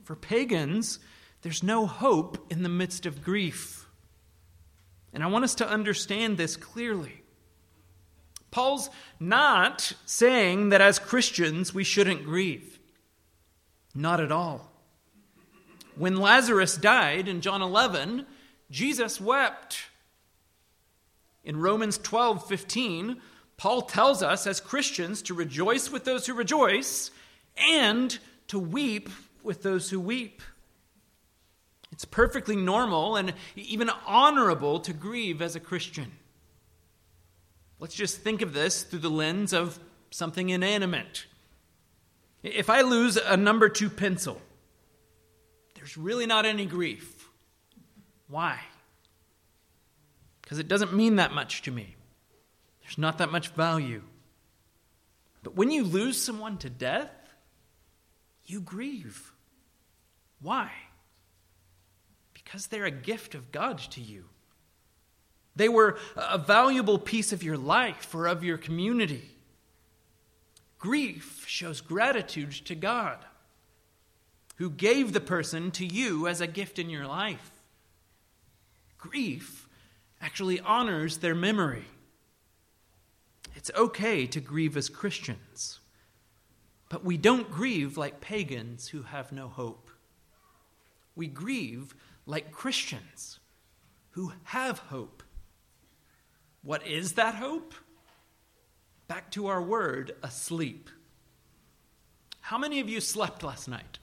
For 0.04 0.16
pagans, 0.16 0.98
there's 1.42 1.62
no 1.62 1.86
hope 1.86 2.50
in 2.50 2.62
the 2.62 2.68
midst 2.68 3.06
of 3.06 3.22
grief. 3.22 3.86
And 5.12 5.22
I 5.22 5.26
want 5.26 5.44
us 5.44 5.54
to 5.56 5.68
understand 5.68 6.38
this 6.38 6.56
clearly. 6.56 7.21
Paul's 8.52 8.90
not 9.18 9.94
saying 10.06 10.68
that 10.68 10.80
as 10.80 11.00
Christians 11.00 11.74
we 11.74 11.82
shouldn't 11.82 12.24
grieve. 12.24 12.78
Not 13.94 14.20
at 14.20 14.30
all. 14.30 14.70
When 15.96 16.16
Lazarus 16.16 16.76
died 16.76 17.26
in 17.26 17.40
John 17.40 17.62
11, 17.62 18.26
Jesus 18.70 19.20
wept. 19.20 19.86
In 21.42 21.60
Romans 21.60 21.98
12 21.98 22.46
15, 22.46 23.20
Paul 23.56 23.82
tells 23.82 24.22
us 24.22 24.46
as 24.46 24.60
Christians 24.60 25.22
to 25.22 25.34
rejoice 25.34 25.90
with 25.90 26.04
those 26.04 26.26
who 26.26 26.34
rejoice 26.34 27.10
and 27.56 28.16
to 28.48 28.58
weep 28.58 29.08
with 29.42 29.62
those 29.62 29.90
who 29.90 29.98
weep. 29.98 30.42
It's 31.90 32.04
perfectly 32.04 32.56
normal 32.56 33.16
and 33.16 33.34
even 33.56 33.90
honorable 34.06 34.80
to 34.80 34.92
grieve 34.92 35.40
as 35.42 35.56
a 35.56 35.60
Christian. 35.60 36.12
Let's 37.82 37.96
just 37.96 38.18
think 38.20 38.42
of 38.42 38.52
this 38.52 38.84
through 38.84 39.00
the 39.00 39.10
lens 39.10 39.52
of 39.52 39.76
something 40.12 40.50
inanimate. 40.50 41.26
If 42.44 42.70
I 42.70 42.82
lose 42.82 43.16
a 43.16 43.36
number 43.36 43.68
two 43.68 43.90
pencil, 43.90 44.40
there's 45.74 45.96
really 45.96 46.24
not 46.24 46.46
any 46.46 46.64
grief. 46.64 47.28
Why? 48.28 48.60
Because 50.42 50.60
it 50.60 50.68
doesn't 50.68 50.94
mean 50.94 51.16
that 51.16 51.32
much 51.32 51.62
to 51.62 51.72
me. 51.72 51.96
There's 52.82 52.98
not 52.98 53.18
that 53.18 53.32
much 53.32 53.48
value. 53.48 54.04
But 55.42 55.56
when 55.56 55.72
you 55.72 55.82
lose 55.82 56.22
someone 56.22 56.58
to 56.58 56.70
death, 56.70 57.10
you 58.46 58.60
grieve. 58.60 59.32
Why? 60.40 60.70
Because 62.32 62.68
they're 62.68 62.84
a 62.84 62.92
gift 62.92 63.34
of 63.34 63.50
God 63.50 63.78
to 63.78 64.00
you. 64.00 64.26
They 65.54 65.68
were 65.68 65.98
a 66.16 66.38
valuable 66.38 66.98
piece 66.98 67.32
of 67.32 67.42
your 67.42 67.58
life 67.58 68.14
or 68.14 68.26
of 68.26 68.42
your 68.42 68.58
community. 68.58 69.30
Grief 70.78 71.44
shows 71.46 71.80
gratitude 71.80 72.52
to 72.52 72.74
God, 72.74 73.18
who 74.56 74.70
gave 74.70 75.12
the 75.12 75.20
person 75.20 75.70
to 75.72 75.86
you 75.86 76.26
as 76.26 76.40
a 76.40 76.46
gift 76.46 76.78
in 76.78 76.90
your 76.90 77.06
life. 77.06 77.50
Grief 78.98 79.68
actually 80.20 80.60
honors 80.60 81.18
their 81.18 81.34
memory. 81.34 81.84
It's 83.54 83.70
okay 83.76 84.26
to 84.26 84.40
grieve 84.40 84.76
as 84.76 84.88
Christians, 84.88 85.80
but 86.88 87.04
we 87.04 87.16
don't 87.16 87.50
grieve 87.50 87.96
like 87.96 88.20
pagans 88.20 88.88
who 88.88 89.02
have 89.02 89.32
no 89.32 89.48
hope. 89.48 89.90
We 91.14 91.26
grieve 91.26 91.94
like 92.24 92.52
Christians 92.52 93.38
who 94.12 94.32
have 94.44 94.78
hope. 94.78 95.22
What 96.62 96.86
is 96.86 97.14
that 97.14 97.34
hope? 97.34 97.74
Back 99.08 99.30
to 99.32 99.48
our 99.48 99.60
word, 99.60 100.14
asleep. 100.22 100.88
How 102.40 102.58
many 102.58 102.80
of 102.80 102.88
you 102.88 103.00
slept 103.00 103.42
last 103.42 103.68
night? 103.68 103.98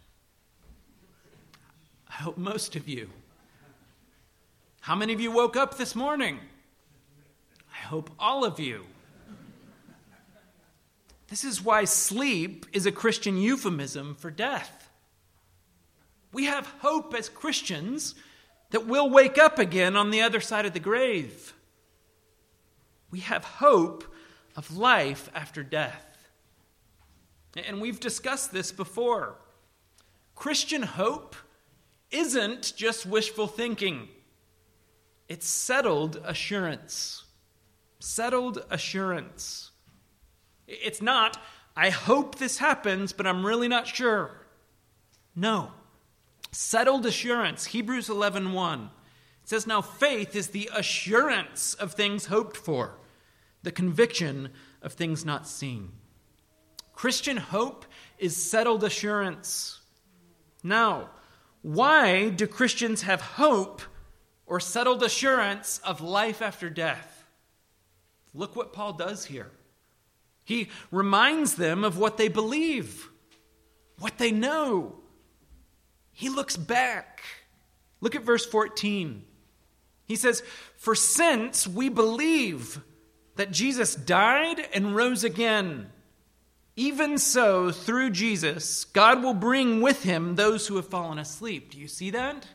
I 2.10 2.14
hope 2.14 2.38
most 2.38 2.76
of 2.76 2.88
you. 2.88 3.10
How 4.82 4.96
many 4.96 5.14
of 5.14 5.22
you 5.22 5.32
woke 5.32 5.56
up 5.56 5.78
this 5.78 5.96
morning? 5.96 6.40
I 7.72 7.86
hope 7.86 8.10
all 8.20 8.44
of 8.44 8.60
you. 8.60 8.86
This 11.28 11.44
is 11.44 11.64
why 11.64 11.86
sleep 11.86 12.66
is 12.74 12.86
a 12.86 12.92
Christian 12.92 13.38
euphemism 13.38 14.16
for 14.16 14.32
death. 14.32 14.90
We 16.34 16.46
have 16.46 16.66
hope 16.80 17.14
as 17.14 17.30
Christians 17.30 18.16
that 18.72 18.88
we'll 18.88 19.10
wake 19.10 19.38
up 19.38 19.60
again 19.60 19.96
on 19.96 20.12
the 20.12 20.22
other 20.22 20.42
side 20.42 20.66
of 20.66 20.74
the 20.74 20.80
grave. 20.80 21.54
We 23.12 23.20
have 23.22 23.44
hope 23.44 24.04
of 24.56 24.76
life 24.76 25.30
after 25.34 25.64
death. 25.64 26.06
And 27.56 27.82
we've 27.82 28.00
discussed 28.00 28.52
this 28.52 28.72
before. 28.72 29.36
Christian 30.36 30.84
hope 30.84 31.36
isn't 32.12 32.74
just 32.76 33.06
wishful 33.06 33.48
thinking, 33.48 34.08
it's 35.28 35.48
settled 35.48 36.22
assurance. 36.26 37.24
Settled 38.00 38.66
assurance. 38.70 39.72
It's 40.68 41.02
not, 41.02 41.38
I 41.76 41.90
hope 41.90 42.36
this 42.36 42.58
happens, 42.58 43.14
but 43.14 43.28
I'm 43.28 43.46
really 43.46 43.68
not 43.68 43.86
sure. 43.88 44.32
No. 45.36 45.72
Settled 46.52 47.06
assurance. 47.06 47.66
Hebrews 47.66 48.08
11:1. 48.10 48.54
1. 48.54 48.90
It 49.44 49.50
says 49.50 49.68
now 49.68 49.82
faith 49.82 50.36
is 50.36 50.50
the 50.50 50.70
assurance 50.74 51.74
of 51.76 51.94
things 51.94 52.28
hoped 52.28 52.58
for, 52.58 52.96
the 53.64 53.72
conviction 53.72 54.50
of 54.82 54.94
things 54.94 55.26
not 55.26 55.48
seen. 55.48 55.92
Christian 56.94 57.38
hope 57.38 57.86
is 58.18 58.36
settled 58.36 58.84
assurance. 58.84 59.80
Now, 60.64 61.10
why 61.62 62.30
do 62.30 62.48
Christians 62.48 63.04
have 63.04 63.22
hope 63.22 63.82
or 64.46 64.60
settled 64.60 65.04
assurance 65.04 65.80
of 65.84 66.02
life 66.02 66.42
after 66.42 66.70
death? 66.70 67.26
Look 68.34 68.56
what 68.56 68.74
Paul 68.74 68.94
does 68.94 69.26
here. 69.26 69.52
He 70.44 70.70
reminds 70.92 71.56
them 71.56 71.84
of 71.84 71.98
what 71.98 72.18
they 72.18 72.28
believe, 72.28 73.10
what 74.00 74.18
they 74.18 74.32
know. 74.32 74.96
He 76.12 76.30
looks 76.30 76.58
back. 76.58 77.22
Look 78.02 78.16
at 78.16 78.24
verse 78.24 78.46
14. 78.46 79.24
He 80.06 80.16
says, 80.16 80.42
For 80.78 80.96
since 80.96 81.68
we 81.68 81.90
believe 81.90 82.82
that 83.40 83.52
Jesus 83.52 83.96
died 83.96 84.60
and 84.74 84.94
rose 84.94 85.24
again, 85.24 85.90
even 86.76 87.18
so, 87.18 87.72
through 87.72 88.10
Jesus, 88.10 88.84
God 88.84 89.24
will 89.24 89.34
bring 89.34 89.80
with 89.80 90.04
him 90.04 90.36
those 90.36 90.68
who 90.68 90.76
have 90.76 90.90
fallen 90.90 91.18
asleep. 91.18 91.72
Do 91.72 91.80
you 91.80 91.88
see 91.88 92.10
that? 92.10 92.46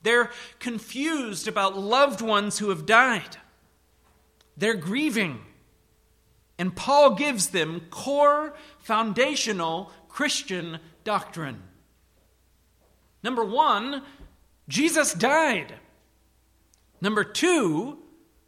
They're 0.00 0.30
confused 0.60 1.46
about 1.46 1.76
loved 1.76 2.22
ones 2.22 2.58
who 2.58 2.70
have 2.70 2.86
died. 2.86 3.36
They're 4.56 4.72
grieving. 4.72 5.40
And 6.58 6.74
Paul 6.74 7.14
gives 7.14 7.48
them 7.48 7.82
core, 7.90 8.54
foundational 8.78 9.92
Christian 10.08 10.78
doctrine. 11.04 11.62
Number 13.22 13.44
one, 13.44 14.04
Jesus 14.70 15.12
died. 15.12 15.74
Number 17.02 17.24
two, 17.24 17.98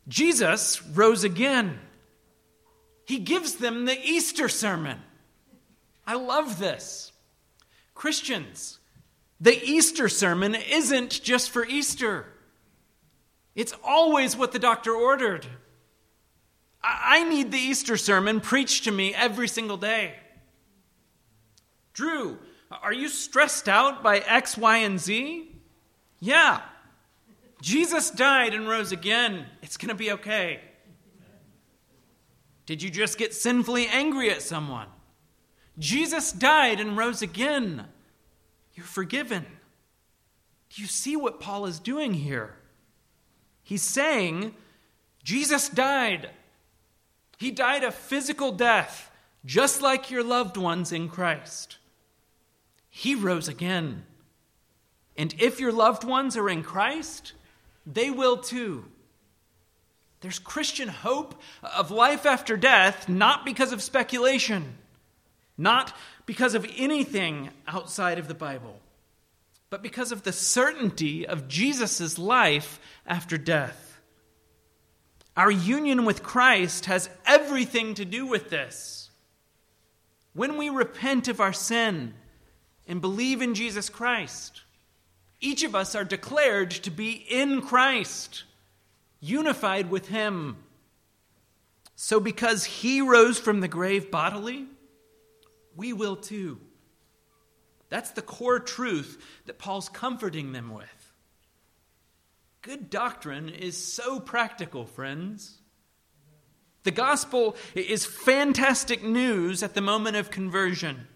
Jesus 0.09 0.83
rose 0.83 1.25
again 1.25 1.81
he 3.07 3.21
gives 3.21 3.55
them 3.55 3.85
the 3.85 3.99
Easter 4.05 4.49
sermon. 4.49 4.99
I 6.07 6.17
love 6.17 6.59
this. 6.59 7.13
Christians, 7.95 8.79
the 9.41 9.57
Easter 9.57 10.09
sermon 10.09 10.55
isn't 10.55 11.23
just 11.23 11.51
for 11.51 11.65
Easter, 11.65 12.27
it's 13.55 13.73
always 13.83 14.37
what 14.37 14.53
the 14.53 14.59
doctor 14.59 14.93
ordered. 14.93 15.47
I 16.83 17.25
need 17.25 17.51
the 17.51 17.59
Easter 17.59 17.97
sermon 17.97 18.41
preached 18.41 18.85
to 18.85 18.93
me 18.93 19.15
every 19.15 19.49
single 19.49 19.79
day. 19.79 20.15
Drew, 21.95 22.39
are 22.71 22.93
you 22.93 23.09
stressed 23.09 23.69
out 23.69 24.03
by 24.03 24.19
X, 24.19 24.59
Y, 24.59 24.77
and 24.79 25.01
Z? 25.01 25.51
Yeah. 26.21 26.61
Jesus 27.61 28.11
died 28.11 28.55
and 28.55 28.69
rose 28.69 28.93
again. 28.93 29.47
It's 29.63 29.77
going 29.77 29.89
to 29.89 29.95
be 29.95 30.13
okay. 30.13 30.61
Did 32.67 32.83
you 32.83 32.91
just 32.91 33.17
get 33.17 33.33
sinfully 33.33 33.87
angry 33.87 34.31
at 34.31 34.43
someone? 34.43 34.89
Jesus 35.79 36.33
died 36.33 36.81
and 36.81 36.97
rose 36.97 37.23
again. 37.23 37.87
You're 38.75 38.87
forgiven. 38.87 39.47
Do 40.71 40.83
you 40.83 40.89
see 40.89 41.17
what 41.17 41.41
Paul 41.41 41.67
is 41.67 41.79
doing 41.79 42.15
here? 42.15 42.57
He's 43.63 43.83
saying, 43.83 44.55
Jesus 45.23 45.69
died. 45.69 46.31
He 47.39 47.51
died 47.51 47.85
a 47.85 47.91
physical 47.91 48.53
death, 48.53 49.11
just 49.45 49.81
like 49.81 50.11
your 50.11 50.23
loved 50.23 50.57
ones 50.57 50.93
in 50.93 51.09
Christ. 51.09 51.79
He 52.91 53.15
rose 53.15 53.49
again. 53.49 54.05
And 55.17 55.35
if 55.39 55.61
your 55.61 55.73
loved 55.73 56.05
ones 56.05 56.37
are 56.37 56.49
in 56.49 56.63
Christ, 56.63 57.33
they 57.87 58.11
will 58.11 58.39
too. 58.39 58.85
There's 60.21 60.39
Christian 60.39 60.89
hope 60.89 61.41
of 61.63 61.91
life 61.91 62.27
after 62.27 62.57
death, 62.57 63.09
not 63.09 63.45
because 63.45 63.73
of 63.73 63.83
speculation, 63.83 64.77
not 65.57 65.97
because 66.27 66.55
of 66.55 66.67
anything 66.77 67.51
outside 67.69 68.19
of 68.19 68.27
the 68.27 68.35
Bible, 68.35 68.81
but 69.71 69.83
because 69.83 70.11
of 70.11 70.23
the 70.23 70.33
certainty 70.33 71.27
of 71.27 71.49
Jesus' 71.49 72.19
life 72.19 72.81
after 73.07 73.39
death. 73.39 74.01
Our 75.37 75.51
union 75.51 76.05
with 76.05 76.23
Christ 76.23 76.87
has 76.87 77.11
everything 77.27 77.95
to 77.95 78.05
do 78.05 78.27
with 78.27 78.49
this. 78.49 79.11
When 80.33 80.57
we 80.57 80.71
repent 80.71 81.29
of 81.29 81.41
our 81.41 81.53
sin 81.53 82.15
and 82.89 83.01
believe 83.01 83.43
in 83.43 83.55
Jesus 83.55 83.89
Christ, 83.89 84.63
each 85.47 85.63
of 85.63 85.77
us 85.77 85.95
are 85.95 86.05
declared 86.05 86.73
to 86.73 86.91
be 86.91 87.13
in 87.13 87.63
Christ 87.63 88.45
unified 89.21 89.91
with 89.91 90.09
him. 90.09 90.57
So, 91.95 92.21
because 92.21 92.65
he 92.65 93.01
rose 93.01 93.39
from 93.39 93.61
the 93.61 93.69
grave 93.69 94.11
bodily, 94.11 94.67
we 95.77 95.93
will 95.93 96.17
too. 96.17 96.59
That's 97.89 98.11
the 98.11 98.23
core 98.23 98.59
truth 98.59 99.23
that 99.47 99.59
Paul's 99.59 99.89
comforting 99.89 100.53
them 100.53 100.75
with. 100.75 101.13
Good 102.63 102.91
doctrine 102.91 103.49
is 103.49 103.77
so 103.77 104.19
practical, 104.19 104.85
friends. 104.85 105.59
The 106.83 106.91
gospel 106.91 107.57
is 107.75 108.05
fantastic 108.05 109.05
news 109.05 109.63
at 109.63 109.75
the 109.75 109.81
moment 109.81 110.17
of 110.17 110.31
conversion, 110.31 111.07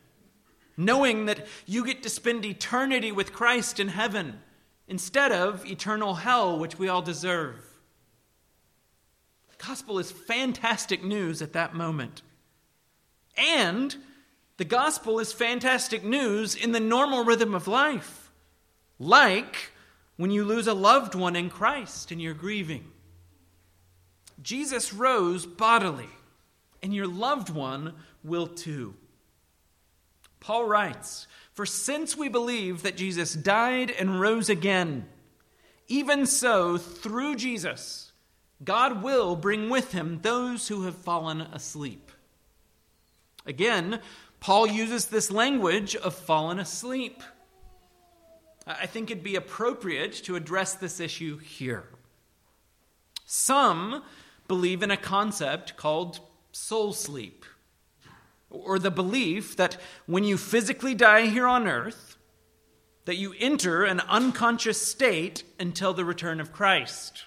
knowing 0.77 1.27
that 1.27 1.47
you 1.67 1.85
get 1.85 2.03
to 2.03 2.09
spend 2.09 2.45
eternity 2.45 3.13
with 3.13 3.33
Christ 3.33 3.81
in 3.81 3.89
heaven 3.89 4.41
instead 4.89 5.33
of 5.33 5.65
eternal 5.67 6.15
hell, 6.15 6.59
which 6.59 6.79
we 6.79 6.89
all 6.89 7.03
deserve 7.03 7.57
The 9.51 9.67
gospel 9.67 9.99
is 9.99 10.11
fantastic 10.11 11.05
news 11.05 11.43
at 11.43 11.53
that 11.53 11.75
moment. 11.75 12.23
And 13.37 13.97
the 14.57 14.65
gospel 14.65 15.21
is 15.21 15.33
fantastic 15.33 16.05
news 16.05 16.55
in 16.55 16.73
the 16.73 16.81
normal 16.81 17.25
rhythm 17.25 17.55
of 17.55 17.69
life, 17.69 18.31
like 18.99 19.73
when 20.17 20.31
you 20.31 20.45
lose 20.45 20.67
a 20.67 20.75
loved 20.75 21.15
one 21.15 21.35
in 21.35 21.49
Christ 21.49 22.11
and 22.11 22.21
you're 22.21 22.35
grieving. 22.35 22.85
Jesus 24.43 24.93
rose 24.93 25.47
bodily, 25.47 26.11
and 26.83 26.95
your 26.95 27.07
loved 27.07 27.49
one 27.49 27.95
will 28.23 28.47
too. 28.47 28.95
Paul 30.41 30.67
writes, 30.67 31.27
For 31.53 31.67
since 31.67 32.17
we 32.17 32.29
believe 32.29 32.83
that 32.83 32.97
Jesus 32.97 33.35
died 33.35 33.91
and 33.91 34.21
rose 34.21 34.49
again, 34.49 35.07
even 35.87 36.27
so, 36.27 36.79
through 36.79 37.37
Jesus, 37.37 38.13
God 38.63 39.03
will 39.03 39.37
bring 39.37 39.71
with 39.71 39.93
him 39.93 40.21
those 40.23 40.69
who 40.69 40.83
have 40.85 40.97
fallen 40.97 41.41
asleep. 41.41 42.11
Again, 43.47 44.01
Paul 44.39 44.67
uses 44.67 45.07
this 45.07 45.31
language 45.31 45.97
of 45.97 46.15
fallen 46.15 46.59
asleep. 46.59 47.23
I 48.67 48.87
think 48.87 49.11
it'd 49.11 49.25
be 49.25 49.37
appropriate 49.37 50.13
to 50.25 50.37
address 50.37 50.75
this 50.75 51.01
issue 51.01 51.39
here. 51.39 51.85
Some 53.25 54.03
believe 54.49 54.83
in 54.83 54.91
a 54.91 54.97
concept 54.97 55.77
called 55.77 56.21
soul 56.53 56.93
sleep, 56.93 57.45
or 58.51 58.79
the 58.79 58.91
belief 58.91 59.57
that 59.57 59.77
when 60.07 60.25
you 60.25 60.37
physically 60.37 60.95
die 60.95 61.27
here 61.27 61.47
on 61.47 61.67
earth, 61.67 62.17
that 63.05 63.17
you 63.17 63.35
enter 63.39 63.85
an 63.85 64.01
unconscious 64.01 64.85
state 64.85 65.45
until 65.59 65.95
the 65.95 66.05
return 66.05 66.41
of 66.41 66.53
Christ, 66.53 67.25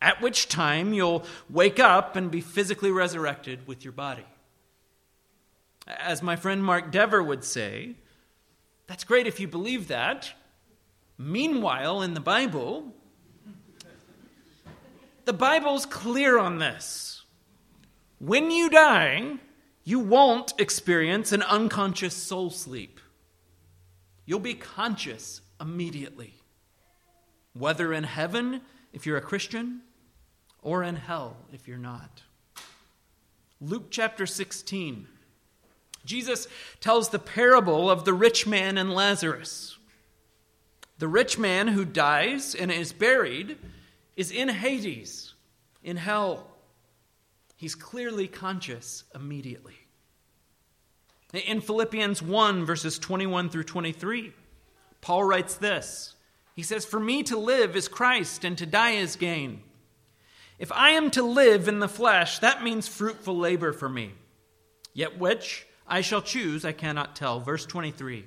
at 0.00 0.22
which 0.22 0.48
time 0.48 0.92
you'll 0.92 1.24
wake 1.50 1.78
up 1.80 2.16
and 2.16 2.30
be 2.30 2.40
physically 2.40 2.90
resurrected 2.90 3.66
with 3.66 3.84
your 3.84 3.92
body. 3.92 4.26
As 5.86 6.22
my 6.22 6.36
friend 6.36 6.62
Mark 6.62 6.90
Dever 6.90 7.22
would 7.22 7.44
say, 7.44 7.94
that's 8.86 9.04
great 9.04 9.26
if 9.26 9.40
you 9.40 9.48
believe 9.48 9.88
that. 9.88 10.32
Meanwhile, 11.18 12.02
in 12.02 12.14
the 12.14 12.20
Bible, 12.20 12.94
the 15.24 15.32
Bible's 15.32 15.84
clear 15.84 16.38
on 16.38 16.58
this. 16.58 17.24
When 18.18 18.50
you 18.50 18.70
die, 18.70 19.38
you 19.88 20.00
won't 20.00 20.52
experience 20.58 21.32
an 21.32 21.40
unconscious 21.40 22.12
soul 22.14 22.50
sleep. 22.50 23.00
You'll 24.26 24.38
be 24.38 24.52
conscious 24.52 25.40
immediately, 25.58 26.34
whether 27.54 27.94
in 27.94 28.04
heaven, 28.04 28.60
if 28.92 29.06
you're 29.06 29.16
a 29.16 29.22
Christian, 29.22 29.80
or 30.60 30.82
in 30.82 30.94
hell, 30.96 31.38
if 31.54 31.66
you're 31.66 31.78
not. 31.78 32.20
Luke 33.62 33.86
chapter 33.88 34.26
16 34.26 35.06
Jesus 36.04 36.48
tells 36.80 37.08
the 37.08 37.18
parable 37.18 37.90
of 37.90 38.04
the 38.04 38.12
rich 38.12 38.46
man 38.46 38.76
and 38.76 38.94
Lazarus. 38.94 39.78
The 40.98 41.08
rich 41.08 41.38
man 41.38 41.68
who 41.68 41.86
dies 41.86 42.54
and 42.54 42.70
is 42.70 42.92
buried 42.92 43.56
is 44.16 44.30
in 44.30 44.50
Hades, 44.50 45.32
in 45.82 45.96
hell. 45.96 46.46
He's 47.56 47.74
clearly 47.74 48.28
conscious 48.28 49.02
immediately. 49.14 49.77
In 51.34 51.60
Philippians 51.60 52.22
1, 52.22 52.64
verses 52.64 52.98
21 52.98 53.50
through 53.50 53.64
23, 53.64 54.32
Paul 55.00 55.24
writes 55.24 55.54
this 55.54 56.14
He 56.54 56.62
says, 56.62 56.84
For 56.84 56.98
me 56.98 57.22
to 57.24 57.36
live 57.36 57.76
is 57.76 57.86
Christ, 57.88 58.44
and 58.44 58.56
to 58.58 58.66
die 58.66 58.92
is 58.92 59.16
gain. 59.16 59.62
If 60.58 60.72
I 60.72 60.90
am 60.90 61.10
to 61.12 61.22
live 61.22 61.68
in 61.68 61.78
the 61.78 61.88
flesh, 61.88 62.38
that 62.38 62.64
means 62.64 62.88
fruitful 62.88 63.36
labor 63.36 63.72
for 63.72 63.88
me. 63.88 64.12
Yet 64.94 65.18
which 65.18 65.66
I 65.86 66.00
shall 66.00 66.22
choose, 66.22 66.64
I 66.64 66.72
cannot 66.72 67.14
tell. 67.14 67.40
Verse 67.40 67.66
23 67.66 68.24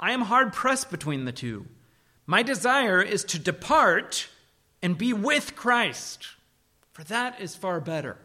I 0.00 0.10
am 0.10 0.22
hard 0.22 0.52
pressed 0.52 0.90
between 0.90 1.24
the 1.24 1.32
two. 1.32 1.66
My 2.26 2.42
desire 2.42 3.00
is 3.00 3.24
to 3.24 3.38
depart 3.38 4.28
and 4.82 4.98
be 4.98 5.12
with 5.12 5.54
Christ, 5.54 6.28
for 6.92 7.04
that 7.04 7.40
is 7.40 7.54
far 7.54 7.80
better. 7.80 8.18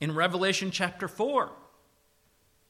In 0.00 0.14
Revelation 0.14 0.70
chapter 0.70 1.08
4, 1.08 1.50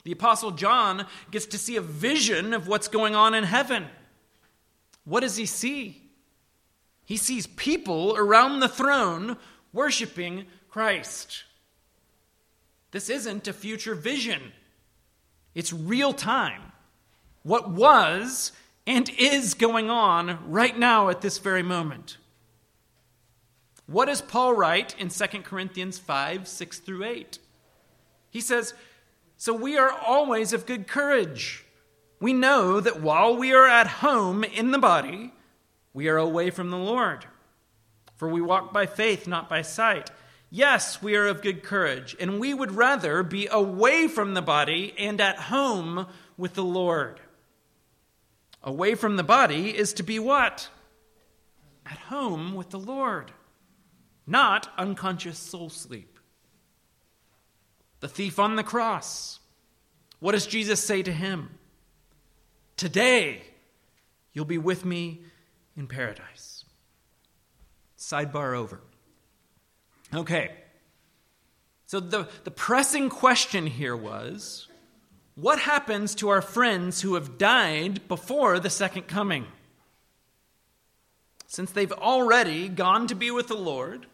the 0.05 0.13
Apostle 0.13 0.51
John 0.51 1.07
gets 1.31 1.47
to 1.47 1.59
see 1.59 1.77
a 1.77 1.81
vision 1.81 2.53
of 2.55 2.67
what's 2.67 2.89
going 2.89 3.15
on 3.15 3.35
in 3.35 3.45
heaven. 3.45 3.87
What 5.05 5.21
does 5.21 5.37
he 5.37 5.47
see? 5.47 6.03
He 7.05 7.17
sees 7.17 7.47
people 7.47 8.17
around 8.17 8.61
the 8.61 8.69
throne 8.69 9.37
worshiping 9.73 10.47
Christ. 10.69 11.45
This 12.91 13.09
isn't 13.09 13.49
a 13.49 13.53
future 13.53 13.95
vision, 13.95 14.53
it's 15.55 15.73
real 15.73 16.13
time. 16.13 16.63
What 17.43 17.71
was 17.71 18.53
and 18.87 19.11
is 19.19 19.55
going 19.55 19.91
on 19.91 20.39
right 20.51 20.77
now 20.79 21.09
at 21.09 21.21
this 21.21 21.39
very 21.39 21.63
moment. 21.63 22.19
What 23.87 24.07
does 24.07 24.23
Paul 24.23 24.55
write 24.55 24.99
in 24.99 25.09
2 25.09 25.27
Corinthians 25.43 25.99
5 25.99 26.49
6 26.49 26.79
through 26.81 27.05
8? 27.05 27.39
He 28.31 28.41
says, 28.41 28.75
So 29.43 29.53
we 29.53 29.77
are 29.77 29.91
always 29.91 30.53
of 30.53 30.67
good 30.67 30.87
courage. 30.87 31.65
We 32.21 32.33
know 32.33 32.79
that 32.79 33.01
while 33.01 33.37
we 33.37 33.53
are 33.53 33.67
at 33.67 33.89
home 33.89 34.45
in 34.45 34.71
the 34.71 34.79
body, 34.79 35.33
we 35.93 36.07
are 36.07 36.17
away 36.17 36.51
from 36.51 36.71
the 36.71 36.79
Lord. 36.79 37.27
For 38.15 38.29
we 38.29 38.41
walk 38.41 38.73
by 38.73 38.87
faith, 38.87 39.27
not 39.27 39.49
by 39.49 39.63
sight. 39.63 40.13
Yes, 40.49 41.03
we 41.03 41.17
are 41.17 41.27
of 41.27 41.43
good 41.43 41.65
courage, 41.65 42.15
and 42.21 42.39
we 42.39 42.55
would 42.55 42.71
rather 42.71 43.25
be 43.25 43.49
away 43.49 44.07
from 44.07 44.35
the 44.35 44.43
body 44.43 44.95
and 44.97 45.21
at 45.21 45.41
home 45.41 46.07
with 46.37 46.55
the 46.55 46.63
Lord. 46.63 47.19
Away 48.63 48.95
from 48.95 49.17
the 49.17 49.25
body 49.25 49.77
is 49.77 49.93
to 49.95 50.05
be 50.05 50.21
what? 50.21 50.69
At 51.85 51.99
home 51.99 52.55
with 52.55 52.71
the 52.71 52.79
Lord, 52.79 53.33
not 54.25 54.73
unconscious 54.79 55.37
soul 55.37 55.69
sleep. 55.69 56.21
The 58.03 58.09
thief 58.09 58.41
on 58.41 58.57
the 58.57 58.65
cross. 58.65 59.39
What 60.19 60.33
does 60.33 60.45
Jesus 60.45 60.83
say 60.83 61.05
to 61.05 61.13
him? 61.13 61.51
Today, 62.77 63.43
you'll 64.33 64.45
be 64.45 64.59
with 64.59 64.85
me 64.85 65.21
in 65.77 65.87
paradise. 65.87 66.65
Sidebar 67.97 68.57
over. 68.57 68.81
Okay. 70.13 70.51
So 71.87 72.01
the, 72.01 72.27
the 72.43 72.51
pressing 72.51 73.09
question 73.09 73.69
here 73.69 73.97
was 73.97 74.67
what 75.37 75.61
happens 75.61 76.17
to 76.17 76.29
our 76.29 76.43
friends 76.43 77.03
who 77.03 77.15
have 77.15 77.39
died 77.39 78.09
before 78.09 78.59
the 78.59 78.69
second 78.69 79.07
coming? 79.07 79.47
Since 81.47 81.71
they've 81.71 81.93
already 81.93 82.69
gone 82.69 83.07
to 83.07 83.15
be 83.15 83.31
with 83.31 83.47
the 83.47 83.55
Lord, 83.55 84.07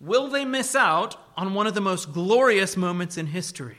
will 0.00 0.28
they 0.28 0.44
miss 0.44 0.74
out 0.74 1.16
on 1.36 1.54
one 1.54 1.66
of 1.66 1.74
the 1.74 1.80
most 1.80 2.12
glorious 2.12 2.76
moments 2.76 3.16
in 3.16 3.26
history? 3.26 3.78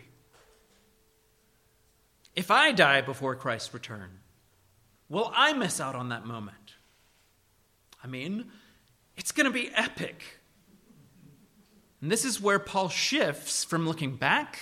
If 2.36 2.52
I 2.52 2.72
die 2.72 3.02
before 3.02 3.36
Christ's 3.36 3.74
return, 3.74 4.20
will 5.10 5.32
I 5.36 5.54
miss 5.54 5.80
out 5.80 5.96
on 5.96 6.10
that 6.10 6.26
moment? 6.26 6.76
I 8.04 8.08
mean, 8.08 8.46
it's 9.16 9.32
going 9.32 9.48
to 9.48 9.52
be 9.52 9.72
epic. 9.74 10.24
And 12.02 12.12
this 12.12 12.24
is 12.24 12.40
where 12.40 12.60
Paul 12.60 12.90
shifts 12.90 13.64
from 13.64 13.88
looking 13.88 14.16
back 14.16 14.60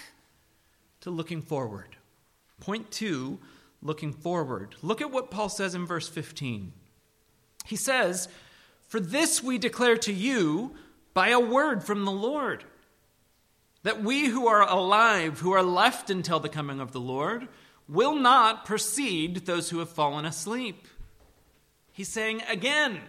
to 1.02 1.10
looking 1.10 1.42
forward. 1.42 1.98
Point 2.62 2.92
two, 2.92 3.40
looking 3.82 4.14
forward. 4.14 4.76
Look 4.82 5.02
at 5.02 5.12
what 5.12 5.30
Paul 5.30 5.50
says 5.50 5.76
in 5.76 5.86
verse 5.86 6.08
15. 6.08 6.72
He 7.66 7.76
says, 7.76 8.30
For 8.88 9.00
this 9.00 9.44
we 9.44 9.58
declare 9.58 9.98
to 9.98 10.14
you 10.14 10.76
by 11.16 11.30
a 11.30 11.40
word 11.40 11.84
from 11.84 12.06
the 12.06 12.12
Lord, 12.12 12.64
that 13.82 14.04
we 14.04 14.26
who 14.26 14.48
are 14.48 14.62
alive, 14.62 15.40
who 15.40 15.54
are 15.54 15.64
left 15.64 16.12
until 16.12 16.40
the 16.40 16.50
coming 16.50 16.80
of 16.80 16.92
the 16.92 17.00
Lord, 17.00 17.48
will 17.88 18.16
not 18.16 18.66
precede 18.66 19.46
those 19.46 19.70
who 19.70 19.80
have 19.80 19.90
fallen 19.90 20.26
asleep. 20.26 20.88
He's 21.92 22.10
saying 22.10 22.44
again, 22.50 23.00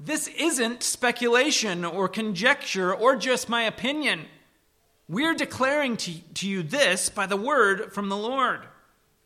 this 0.00 0.28
isn't 0.28 0.82
speculation 0.82 1.84
or 1.84 2.08
conjecture 2.08 2.94
or 2.94 3.16
just 3.16 3.48
my 3.48 3.62
opinion. 3.62 4.26
We're 5.08 5.34
declaring 5.34 5.98
to, 5.98 6.18
to 6.34 6.48
you 6.48 6.62
this 6.62 7.10
by 7.10 7.26
the 7.26 7.36
word 7.36 7.92
from 7.92 8.08
the 8.08 8.16
Lord. 8.16 8.60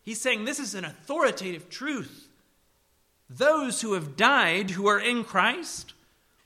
He's 0.01 0.19
saying 0.19 0.43
this 0.43 0.59
is 0.59 0.75
an 0.75 0.83
authoritative 0.83 1.69
truth. 1.69 2.27
Those 3.29 3.79
who 3.81 3.93
have 3.93 4.17
died 4.17 4.71
who 4.71 4.87
are 4.87 4.99
in 4.99 5.23
Christ 5.23 5.93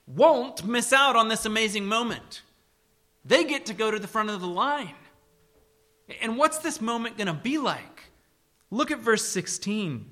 won't 0.08 0.66
miss 0.66 0.94
out 0.94 1.16
on 1.16 1.28
this 1.28 1.46
amazing 1.46 1.86
moment. 1.86 2.42
They 3.24 3.44
get 3.44 3.66
to 3.68 3.74
go 3.74 3.90
to 3.90 4.00
the 4.00 4.08
front 4.08 4.30
of 4.30 4.40
the 4.40 4.48
line. 4.48 4.96
And 6.22 6.38
what's 6.38 6.60
this 6.60 6.80
moment 6.80 7.18
going 7.18 7.28
to 7.28 7.34
be 7.34 7.58
like? 7.58 8.04
Look 8.70 8.92
at 8.92 9.00
verse 9.00 9.26
16. 9.26 10.12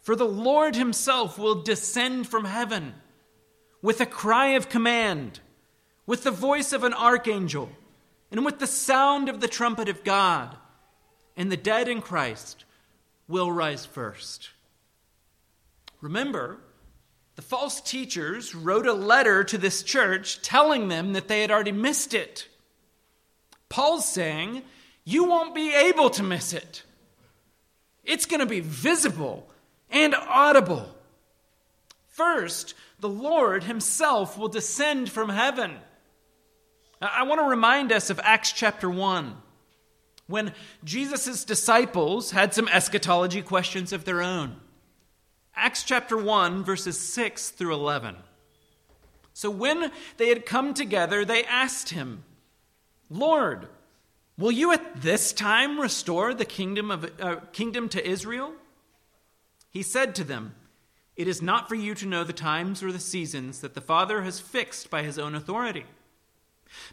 For 0.00 0.14
the 0.14 0.26
Lord 0.26 0.76
himself 0.76 1.38
will 1.38 1.62
descend 1.62 2.28
from 2.28 2.44
heaven 2.44 2.94
with 3.82 4.00
a 4.00 4.06
cry 4.06 4.48
of 4.48 4.68
command, 4.68 5.40
with 6.06 6.24
the 6.24 6.30
voice 6.30 6.72
of 6.72 6.84
an 6.84 6.94
archangel, 6.94 7.70
and 8.30 8.44
with 8.44 8.58
the 8.58 8.66
sound 8.66 9.28
of 9.28 9.40
the 9.40 9.48
trumpet 9.48 9.88
of 9.88 10.04
God, 10.04 10.56
and 11.36 11.50
the 11.50 11.56
dead 11.56 11.88
in 11.88 12.00
Christ 12.00 12.64
will 13.28 13.50
rise 13.50 13.84
first. 13.84 14.50
Remember, 16.00 16.60
the 17.36 17.42
false 17.42 17.80
teachers 17.80 18.54
wrote 18.54 18.86
a 18.86 18.92
letter 18.92 19.42
to 19.44 19.58
this 19.58 19.82
church 19.82 20.40
telling 20.42 20.88
them 20.88 21.14
that 21.14 21.28
they 21.28 21.40
had 21.40 21.50
already 21.50 21.72
missed 21.72 22.14
it. 22.14 22.48
Paul's 23.68 24.08
saying, 24.08 24.62
You 25.04 25.24
won't 25.24 25.54
be 25.54 25.74
able 25.74 26.10
to 26.10 26.22
miss 26.22 26.52
it. 26.52 26.84
It's 28.04 28.26
going 28.26 28.40
to 28.40 28.46
be 28.46 28.60
visible 28.60 29.48
and 29.90 30.14
audible. 30.14 30.88
First, 32.08 32.74
the 33.00 33.08
Lord 33.08 33.64
Himself 33.64 34.38
will 34.38 34.48
descend 34.48 35.10
from 35.10 35.28
heaven. 35.28 35.76
I 37.00 37.24
want 37.24 37.40
to 37.40 37.46
remind 37.46 37.90
us 37.90 38.10
of 38.10 38.20
Acts 38.22 38.52
chapter 38.52 38.88
1, 38.88 39.36
when 40.26 40.54
Jesus' 40.84 41.44
disciples 41.44 42.30
had 42.30 42.54
some 42.54 42.68
eschatology 42.68 43.42
questions 43.42 43.92
of 43.92 44.04
their 44.04 44.22
own. 44.22 44.56
Acts 45.56 45.84
chapter 45.84 46.16
1, 46.16 46.64
verses 46.64 46.98
6 46.98 47.50
through 47.50 47.74
11. 47.74 48.16
So 49.32 49.50
when 49.50 49.90
they 50.16 50.28
had 50.28 50.46
come 50.46 50.74
together, 50.74 51.24
they 51.24 51.44
asked 51.44 51.90
him, 51.90 52.24
Lord, 53.08 53.68
will 54.36 54.52
you 54.52 54.72
at 54.72 55.02
this 55.02 55.32
time 55.32 55.80
restore 55.80 56.34
the 56.34 56.44
kingdom, 56.44 56.90
of, 56.90 57.10
uh, 57.20 57.36
kingdom 57.52 57.88
to 57.90 58.08
Israel? 58.08 58.52
He 59.70 59.82
said 59.82 60.14
to 60.16 60.24
them, 60.24 60.54
It 61.16 61.28
is 61.28 61.42
not 61.42 61.68
for 61.68 61.74
you 61.74 61.94
to 61.96 62.06
know 62.06 62.24
the 62.24 62.32
times 62.32 62.82
or 62.82 62.90
the 62.90 63.00
seasons 63.00 63.60
that 63.60 63.74
the 63.74 63.80
Father 63.80 64.22
has 64.22 64.40
fixed 64.40 64.90
by 64.90 65.02
his 65.02 65.18
own 65.18 65.34
authority. 65.34 65.84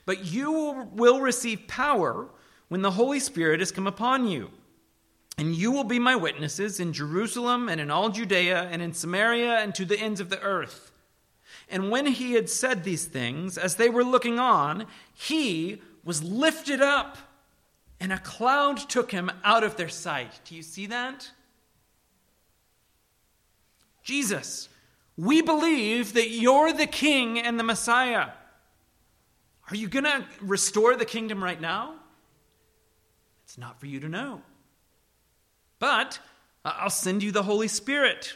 But 0.05 0.25
you 0.25 0.89
will 0.93 1.21
receive 1.21 1.67
power 1.67 2.27
when 2.67 2.83
the 2.83 2.91
Holy 2.91 3.19
Spirit 3.19 3.59
has 3.59 3.71
come 3.71 3.87
upon 3.87 4.27
you 4.27 4.51
and 5.37 5.55
you 5.55 5.71
will 5.71 5.83
be 5.83 5.99
my 5.99 6.15
witnesses 6.15 6.79
in 6.79 6.93
Jerusalem 6.93 7.69
and 7.69 7.81
in 7.81 7.89
all 7.89 8.09
Judea 8.09 8.67
and 8.71 8.81
in 8.81 8.93
Samaria 8.93 9.59
and 9.59 9.73
to 9.75 9.85
the 9.85 9.99
ends 9.99 10.19
of 10.19 10.29
the 10.29 10.41
earth. 10.41 10.91
And 11.69 11.89
when 11.89 12.05
he 12.05 12.33
had 12.33 12.49
said 12.49 12.83
these 12.83 13.05
things, 13.05 13.57
as 13.57 13.75
they 13.75 13.89
were 13.89 14.03
looking 14.03 14.39
on, 14.39 14.85
he 15.13 15.81
was 16.03 16.21
lifted 16.21 16.81
up, 16.81 17.17
and 17.99 18.11
a 18.11 18.17
cloud 18.17 18.77
took 18.77 19.11
him 19.11 19.31
out 19.43 19.63
of 19.63 19.77
their 19.77 19.89
sight. 19.89 20.41
Do 20.45 20.55
you 20.55 20.63
see 20.63 20.87
that? 20.87 21.31
Jesus, 24.03 24.67
we 25.17 25.41
believe 25.41 26.13
that 26.13 26.29
you're 26.29 26.73
the 26.73 26.87
king 26.87 27.39
and 27.39 27.59
the 27.59 27.63
Messiah. 27.63 28.29
Are 29.69 29.75
you 29.75 29.87
going 29.87 30.05
to 30.05 30.25
restore 30.41 30.95
the 30.95 31.05
kingdom 31.05 31.43
right 31.43 31.61
now? 31.61 31.95
It's 33.45 33.57
not 33.57 33.79
for 33.79 33.85
you 33.85 33.99
to 34.01 34.09
know. 34.09 34.41
But 35.81 36.19
I'll 36.63 36.91
send 36.91 37.23
you 37.23 37.31
the 37.31 37.41
Holy 37.41 37.67
Spirit, 37.67 38.35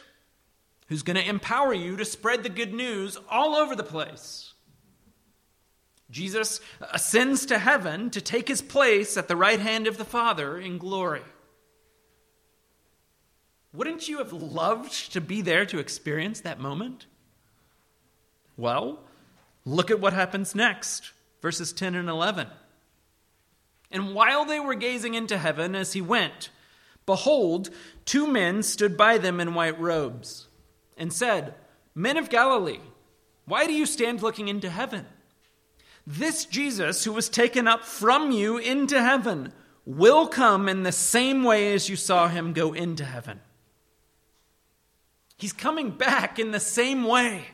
who's 0.88 1.04
going 1.04 1.16
to 1.16 1.26
empower 1.26 1.72
you 1.72 1.96
to 1.96 2.04
spread 2.04 2.42
the 2.42 2.48
good 2.48 2.74
news 2.74 3.16
all 3.30 3.54
over 3.54 3.76
the 3.76 3.84
place. 3.84 4.52
Jesus 6.10 6.60
ascends 6.92 7.46
to 7.46 7.60
heaven 7.60 8.10
to 8.10 8.20
take 8.20 8.48
his 8.48 8.62
place 8.62 9.16
at 9.16 9.28
the 9.28 9.36
right 9.36 9.60
hand 9.60 9.86
of 9.86 9.96
the 9.96 10.04
Father 10.04 10.58
in 10.58 10.76
glory. 10.76 11.22
Wouldn't 13.72 14.08
you 14.08 14.18
have 14.18 14.32
loved 14.32 15.12
to 15.12 15.20
be 15.20 15.40
there 15.40 15.66
to 15.66 15.78
experience 15.78 16.40
that 16.40 16.58
moment? 16.58 17.06
Well, 18.56 18.98
look 19.64 19.92
at 19.92 20.00
what 20.00 20.14
happens 20.14 20.52
next, 20.52 21.12
verses 21.40 21.72
10 21.72 21.94
and 21.94 22.08
11. 22.08 22.48
And 23.92 24.16
while 24.16 24.44
they 24.44 24.58
were 24.58 24.74
gazing 24.74 25.14
into 25.14 25.38
heaven 25.38 25.76
as 25.76 25.92
he 25.92 26.00
went, 26.00 26.50
Behold, 27.06 27.70
two 28.04 28.26
men 28.26 28.62
stood 28.62 28.96
by 28.96 29.16
them 29.16 29.40
in 29.40 29.54
white 29.54 29.80
robes, 29.80 30.48
and 30.96 31.12
said, 31.12 31.54
Men 31.94 32.16
of 32.16 32.28
Galilee, 32.28 32.80
why 33.46 33.66
do 33.66 33.72
you 33.72 33.86
stand 33.86 34.22
looking 34.22 34.48
into 34.48 34.68
heaven? 34.68 35.06
This 36.06 36.44
Jesus, 36.44 37.04
who 37.04 37.12
was 37.12 37.28
taken 37.28 37.66
up 37.66 37.84
from 37.84 38.30
you 38.32 38.58
into 38.58 39.00
heaven, 39.00 39.52
will 39.84 40.26
come 40.26 40.68
in 40.68 40.82
the 40.82 40.92
same 40.92 41.44
way 41.44 41.72
as 41.72 41.88
you 41.88 41.96
saw 41.96 42.28
him 42.28 42.52
go 42.52 42.72
into 42.72 43.04
heaven. 43.04 43.40
He's 45.38 45.52
coming 45.52 45.90
back 45.90 46.38
in 46.38 46.50
the 46.50 46.60
same 46.60 47.04
way, 47.04 47.46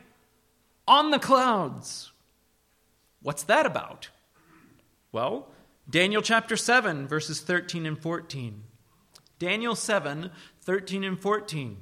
on 0.87 1.11
the 1.11 1.19
clouds. 1.19 2.11
What's 3.21 3.43
that 3.43 3.65
about? 3.65 4.09
Well, 5.11 5.47
Daniel 5.89 6.21
chapter 6.21 6.57
7, 6.57 7.07
verses 7.07 7.39
13 7.41 7.85
and 7.85 7.99
14. 7.99 8.63
Daniel 9.39 9.75
7 9.75 10.31
13 10.61 11.03
and 11.03 11.19
14. 11.19 11.77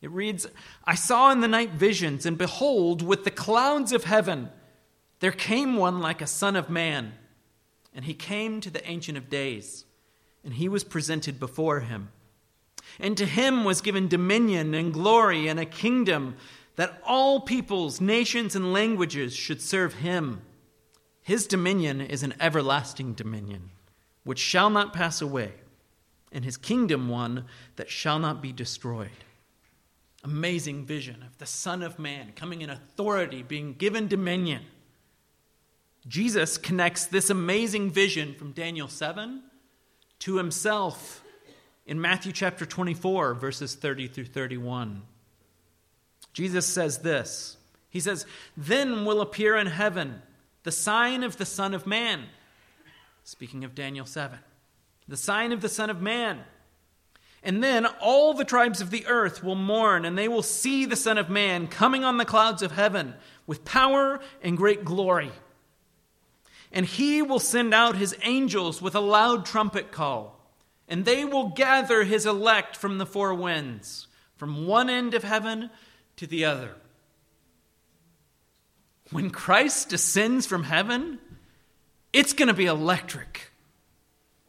It 0.00 0.10
reads, 0.10 0.46
I 0.84 0.94
saw 0.94 1.30
in 1.30 1.40
the 1.40 1.48
night 1.48 1.72
visions, 1.72 2.26
and 2.26 2.38
behold, 2.38 3.02
with 3.02 3.24
the 3.24 3.30
clouds 3.30 3.92
of 3.92 4.04
heaven, 4.04 4.50
there 5.20 5.32
came 5.32 5.76
one 5.76 6.00
like 6.00 6.20
a 6.20 6.26
son 6.26 6.56
of 6.56 6.70
man. 6.70 7.14
And 7.94 8.04
he 8.04 8.14
came 8.14 8.60
to 8.60 8.70
the 8.70 8.86
Ancient 8.88 9.16
of 9.16 9.30
Days, 9.30 9.86
and 10.44 10.54
he 10.54 10.68
was 10.68 10.84
presented 10.84 11.40
before 11.40 11.80
him. 11.80 12.10
And 13.00 13.16
to 13.16 13.26
him 13.26 13.64
was 13.64 13.80
given 13.80 14.06
dominion 14.06 14.74
and 14.74 14.92
glory 14.92 15.48
and 15.48 15.58
a 15.58 15.64
kingdom 15.64 16.36
that 16.76 17.00
all 17.04 17.40
peoples, 17.40 18.00
nations, 18.00 18.54
and 18.54 18.72
languages 18.72 19.34
should 19.34 19.62
serve 19.62 19.94
him. 19.94 20.42
His 21.22 21.46
dominion 21.46 22.00
is 22.00 22.22
an 22.22 22.34
everlasting 22.38 23.14
dominion, 23.14 23.70
which 24.24 24.38
shall 24.38 24.70
not 24.70 24.92
pass 24.92 25.20
away 25.20 25.54
and 26.36 26.44
his 26.44 26.58
kingdom 26.58 27.08
one 27.08 27.46
that 27.76 27.88
shall 27.88 28.18
not 28.18 28.42
be 28.42 28.52
destroyed. 28.52 29.08
Amazing 30.22 30.84
vision 30.84 31.22
of 31.22 31.38
the 31.38 31.46
Son 31.46 31.82
of 31.82 31.98
Man 31.98 32.34
coming 32.36 32.60
in 32.60 32.68
authority, 32.68 33.42
being 33.42 33.72
given 33.72 34.06
dominion. 34.06 34.62
Jesus 36.06 36.58
connects 36.58 37.06
this 37.06 37.30
amazing 37.30 37.90
vision 37.90 38.34
from 38.34 38.52
Daniel 38.52 38.86
7 38.86 39.44
to 40.18 40.36
himself 40.36 41.24
in 41.86 42.02
Matthew 42.02 42.32
chapter 42.32 42.66
24, 42.66 43.32
verses 43.32 43.74
30 43.74 44.08
through 44.08 44.26
31. 44.26 45.04
Jesus 46.34 46.66
says 46.66 46.98
this 46.98 47.56
He 47.88 47.98
says, 47.98 48.26
Then 48.58 49.06
will 49.06 49.22
appear 49.22 49.56
in 49.56 49.68
heaven 49.68 50.20
the 50.64 50.72
sign 50.72 51.22
of 51.22 51.38
the 51.38 51.46
Son 51.46 51.72
of 51.72 51.86
Man. 51.86 52.26
Speaking 53.24 53.64
of 53.64 53.74
Daniel 53.74 54.04
7 54.04 54.38
the 55.08 55.16
sign 55.16 55.52
of 55.52 55.60
the 55.60 55.68
Son 55.68 55.90
of 55.90 56.00
Man. 56.00 56.40
And 57.42 57.62
then 57.62 57.86
all 58.00 58.34
the 58.34 58.44
tribes 58.44 58.80
of 58.80 58.90
the 58.90 59.06
earth 59.06 59.42
will 59.42 59.54
mourn, 59.54 60.04
and 60.04 60.18
they 60.18 60.26
will 60.26 60.42
see 60.42 60.84
the 60.84 60.96
Son 60.96 61.16
of 61.16 61.30
Man 61.30 61.68
coming 61.68 62.04
on 62.04 62.16
the 62.16 62.24
clouds 62.24 62.60
of 62.60 62.72
heaven 62.72 63.14
with 63.46 63.64
power 63.64 64.20
and 64.42 64.56
great 64.56 64.84
glory. 64.84 65.30
And 66.72 66.84
he 66.84 67.22
will 67.22 67.38
send 67.38 67.72
out 67.72 67.96
his 67.96 68.16
angels 68.22 68.82
with 68.82 68.96
a 68.96 69.00
loud 69.00 69.46
trumpet 69.46 69.92
call, 69.92 70.40
and 70.88 71.04
they 71.04 71.24
will 71.24 71.50
gather 71.50 72.02
his 72.02 72.26
elect 72.26 72.76
from 72.76 72.98
the 72.98 73.06
four 73.06 73.32
winds, 73.32 74.08
from 74.34 74.66
one 74.66 74.90
end 74.90 75.14
of 75.14 75.22
heaven 75.22 75.70
to 76.16 76.26
the 76.26 76.44
other. 76.44 76.74
When 79.12 79.30
Christ 79.30 79.88
descends 79.88 80.46
from 80.46 80.64
heaven, 80.64 81.20
it's 82.12 82.32
going 82.32 82.48
to 82.48 82.54
be 82.54 82.66
electric 82.66 83.45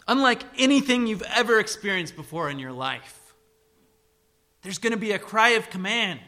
unlike 0.07 0.43
anything 0.57 1.07
you've 1.07 1.23
ever 1.33 1.59
experienced 1.59 2.15
before 2.15 2.49
in 2.49 2.59
your 2.59 2.71
life. 2.71 3.35
There's 4.61 4.77
going 4.77 4.91
to 4.91 4.97
be 4.97 5.11
a 5.11 5.19
cry 5.19 5.49
of 5.49 5.69
command, 5.69 6.21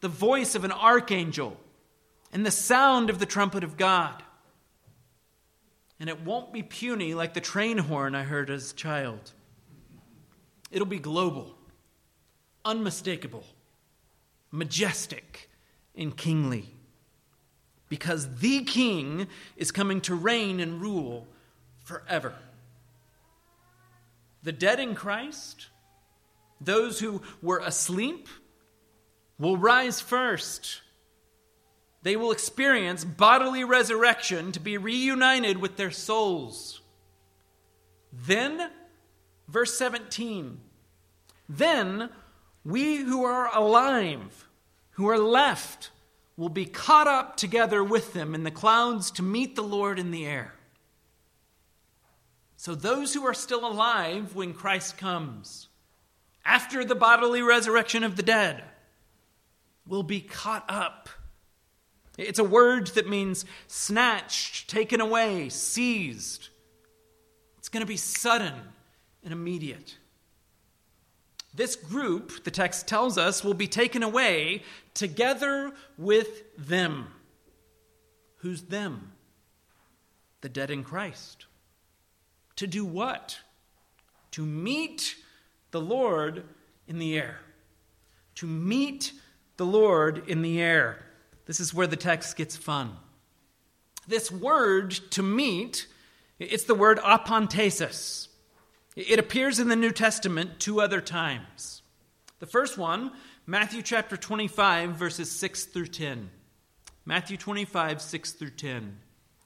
the 0.00 0.08
voice 0.08 0.54
of 0.54 0.64
an 0.64 0.72
archangel, 0.72 1.56
and 2.32 2.44
the 2.44 2.50
sound 2.50 3.10
of 3.10 3.18
the 3.18 3.26
trumpet 3.26 3.62
of 3.62 3.76
God. 3.76 4.22
And 6.00 6.08
it 6.08 6.22
won't 6.22 6.52
be 6.52 6.62
puny 6.62 7.14
like 7.14 7.34
the 7.34 7.40
train 7.40 7.78
horn 7.78 8.14
I 8.14 8.24
heard 8.24 8.50
as 8.50 8.72
a 8.72 8.74
child. 8.74 9.32
It'll 10.70 10.86
be 10.86 10.98
global, 10.98 11.54
unmistakable, 12.64 13.44
majestic, 14.50 15.48
and 15.94 16.16
kingly. 16.16 16.70
Because 17.88 18.38
the 18.38 18.64
king 18.64 19.28
is 19.56 19.70
coming 19.70 20.00
to 20.02 20.14
reign 20.14 20.58
and 20.58 20.80
rule 20.80 21.28
forever 21.84 22.34
the 24.44 24.52
dead 24.52 24.78
in 24.78 24.94
Christ, 24.94 25.68
those 26.60 27.00
who 27.00 27.22
were 27.42 27.58
asleep, 27.58 28.28
will 29.38 29.56
rise 29.56 30.00
first. 30.00 30.82
They 32.02 32.14
will 32.14 32.30
experience 32.30 33.04
bodily 33.04 33.64
resurrection 33.64 34.52
to 34.52 34.60
be 34.60 34.78
reunited 34.78 35.58
with 35.58 35.76
their 35.76 35.90
souls. 35.90 36.82
Then, 38.12 38.70
verse 39.48 39.76
17, 39.76 40.60
then 41.48 42.10
we 42.64 42.98
who 42.98 43.24
are 43.24 43.54
alive, 43.56 44.46
who 44.92 45.08
are 45.08 45.18
left, 45.18 45.90
will 46.36 46.50
be 46.50 46.66
caught 46.66 47.08
up 47.08 47.36
together 47.36 47.82
with 47.82 48.12
them 48.12 48.34
in 48.34 48.44
the 48.44 48.50
clouds 48.50 49.10
to 49.12 49.22
meet 49.22 49.56
the 49.56 49.62
Lord 49.62 49.98
in 49.98 50.10
the 50.10 50.26
air. 50.26 50.54
So, 52.64 52.74
those 52.74 53.12
who 53.12 53.26
are 53.26 53.34
still 53.34 53.66
alive 53.66 54.34
when 54.34 54.54
Christ 54.54 54.96
comes, 54.96 55.68
after 56.46 56.82
the 56.82 56.94
bodily 56.94 57.42
resurrection 57.42 58.02
of 58.02 58.16
the 58.16 58.22
dead, 58.22 58.64
will 59.86 60.02
be 60.02 60.22
caught 60.22 60.64
up. 60.66 61.10
It's 62.16 62.38
a 62.38 62.42
word 62.42 62.86
that 62.94 63.06
means 63.06 63.44
snatched, 63.66 64.70
taken 64.70 65.02
away, 65.02 65.50
seized. 65.50 66.48
It's 67.58 67.68
going 67.68 67.82
to 67.82 67.86
be 67.86 67.98
sudden 67.98 68.54
and 69.22 69.34
immediate. 69.34 69.98
This 71.54 71.76
group, 71.76 72.44
the 72.44 72.50
text 72.50 72.88
tells 72.88 73.18
us, 73.18 73.44
will 73.44 73.52
be 73.52 73.68
taken 73.68 74.02
away 74.02 74.62
together 74.94 75.70
with 75.98 76.56
them. 76.56 77.08
Who's 78.36 78.62
them? 78.62 79.12
The 80.40 80.48
dead 80.48 80.70
in 80.70 80.82
Christ. 80.82 81.44
To 82.56 82.66
do 82.66 82.84
what? 82.84 83.38
To 84.32 84.44
meet 84.44 85.16
the 85.70 85.80
Lord 85.80 86.44
in 86.86 86.98
the 86.98 87.16
air. 87.16 87.40
To 88.36 88.46
meet 88.46 89.12
the 89.56 89.66
Lord 89.66 90.28
in 90.28 90.42
the 90.42 90.60
air. 90.60 91.04
This 91.46 91.60
is 91.60 91.74
where 91.74 91.86
the 91.86 91.96
text 91.96 92.36
gets 92.36 92.56
fun. 92.56 92.96
This 94.06 94.30
word 94.30 94.90
to 95.10 95.22
meet, 95.22 95.86
it's 96.38 96.64
the 96.64 96.74
word 96.74 96.98
apantesis. 96.98 98.28
It 98.96 99.18
appears 99.18 99.58
in 99.58 99.68
the 99.68 99.76
New 99.76 99.90
Testament 99.90 100.60
two 100.60 100.80
other 100.80 101.00
times. 101.00 101.82
The 102.38 102.46
first 102.46 102.78
one, 102.78 103.12
Matthew 103.46 103.82
chapter 103.82 104.16
25, 104.16 104.90
verses 104.90 105.30
6 105.30 105.64
through 105.66 105.88
10. 105.88 106.30
Matthew 107.04 107.36
25, 107.36 108.00
6 108.00 108.32
through 108.32 108.50
10. 108.50 108.96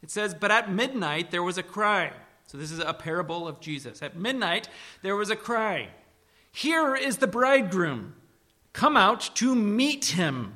It 0.02 0.10
says, 0.10 0.34
But 0.34 0.50
at 0.50 0.72
midnight 0.72 1.30
there 1.30 1.42
was 1.42 1.58
a 1.58 1.62
cry. 1.62 2.12
So 2.48 2.56
this 2.56 2.72
is 2.72 2.78
a 2.78 2.94
parable 2.94 3.46
of 3.46 3.60
Jesus. 3.60 4.02
At 4.02 4.16
midnight 4.16 4.68
there 5.02 5.14
was 5.14 5.30
a 5.30 5.36
cry 5.36 5.90
Here 6.50 6.96
is 6.96 7.18
the 7.18 7.26
bridegroom. 7.26 8.14
Come 8.72 8.96
out 8.96 9.30
to 9.36 9.54
meet 9.54 10.06
him. 10.06 10.54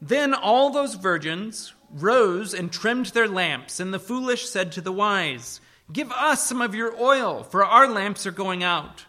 Then 0.00 0.32
all 0.32 0.70
those 0.70 0.94
virgins 0.94 1.74
rose 1.92 2.54
and 2.54 2.72
trimmed 2.72 3.06
their 3.06 3.28
lamps, 3.28 3.78
and 3.78 3.92
the 3.92 3.98
foolish 3.98 4.48
said 4.48 4.72
to 4.72 4.80
the 4.80 4.92
wise, 4.92 5.60
Give 5.92 6.10
us 6.12 6.46
some 6.46 6.62
of 6.62 6.74
your 6.74 6.98
oil, 6.98 7.42
for 7.42 7.64
our 7.64 7.88
lamps 7.88 8.26
are 8.26 8.30
going 8.30 8.62
out. 8.62 9.04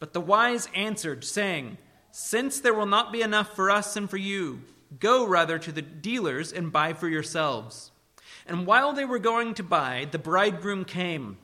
But 0.00 0.12
the 0.12 0.20
wise 0.20 0.68
answered, 0.74 1.24
saying, 1.24 1.78
Since 2.10 2.60
there 2.60 2.74
will 2.74 2.86
not 2.86 3.12
be 3.12 3.22
enough 3.22 3.54
for 3.54 3.70
us 3.70 3.96
and 3.96 4.10
for 4.10 4.16
you, 4.18 4.60
go 4.98 5.26
rather 5.26 5.58
to 5.58 5.72
the 5.72 5.82
dealers 5.82 6.52
and 6.52 6.72
buy 6.72 6.92
for 6.92 7.08
yourselves. 7.08 7.92
And 8.48 8.66
while 8.66 8.94
they 8.94 9.04
were 9.04 9.18
going 9.18 9.52
to 9.54 9.62
buy, 9.62 10.08
the 10.10 10.18
bridegroom 10.18 10.86
came, 10.86 11.36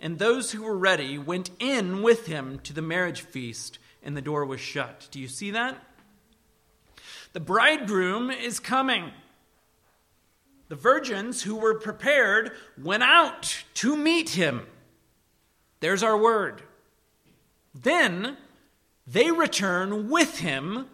and 0.00 0.18
those 0.18 0.52
who 0.52 0.62
were 0.62 0.78
ready 0.78 1.18
went 1.18 1.50
in 1.60 2.02
with 2.02 2.26
him 2.26 2.58
to 2.60 2.72
the 2.72 2.80
marriage 2.80 3.20
feast, 3.20 3.78
and 4.02 4.16
the 4.16 4.22
door 4.22 4.46
was 4.46 4.58
shut. 4.58 5.08
Do 5.10 5.20
you 5.20 5.28
see 5.28 5.50
that? 5.50 5.76
The 7.34 7.40
bridegroom 7.40 8.30
is 8.30 8.60
coming. 8.60 9.12
The 10.68 10.74
virgins 10.74 11.42
who 11.42 11.54
were 11.54 11.78
prepared 11.78 12.52
went 12.82 13.02
out 13.02 13.64
to 13.74 13.94
meet 13.94 14.30
him. 14.30 14.66
There's 15.80 16.02
our 16.02 16.16
word. 16.16 16.62
Then 17.74 18.38
they 19.06 19.30
return 19.30 20.08
with 20.08 20.38
him 20.38 20.86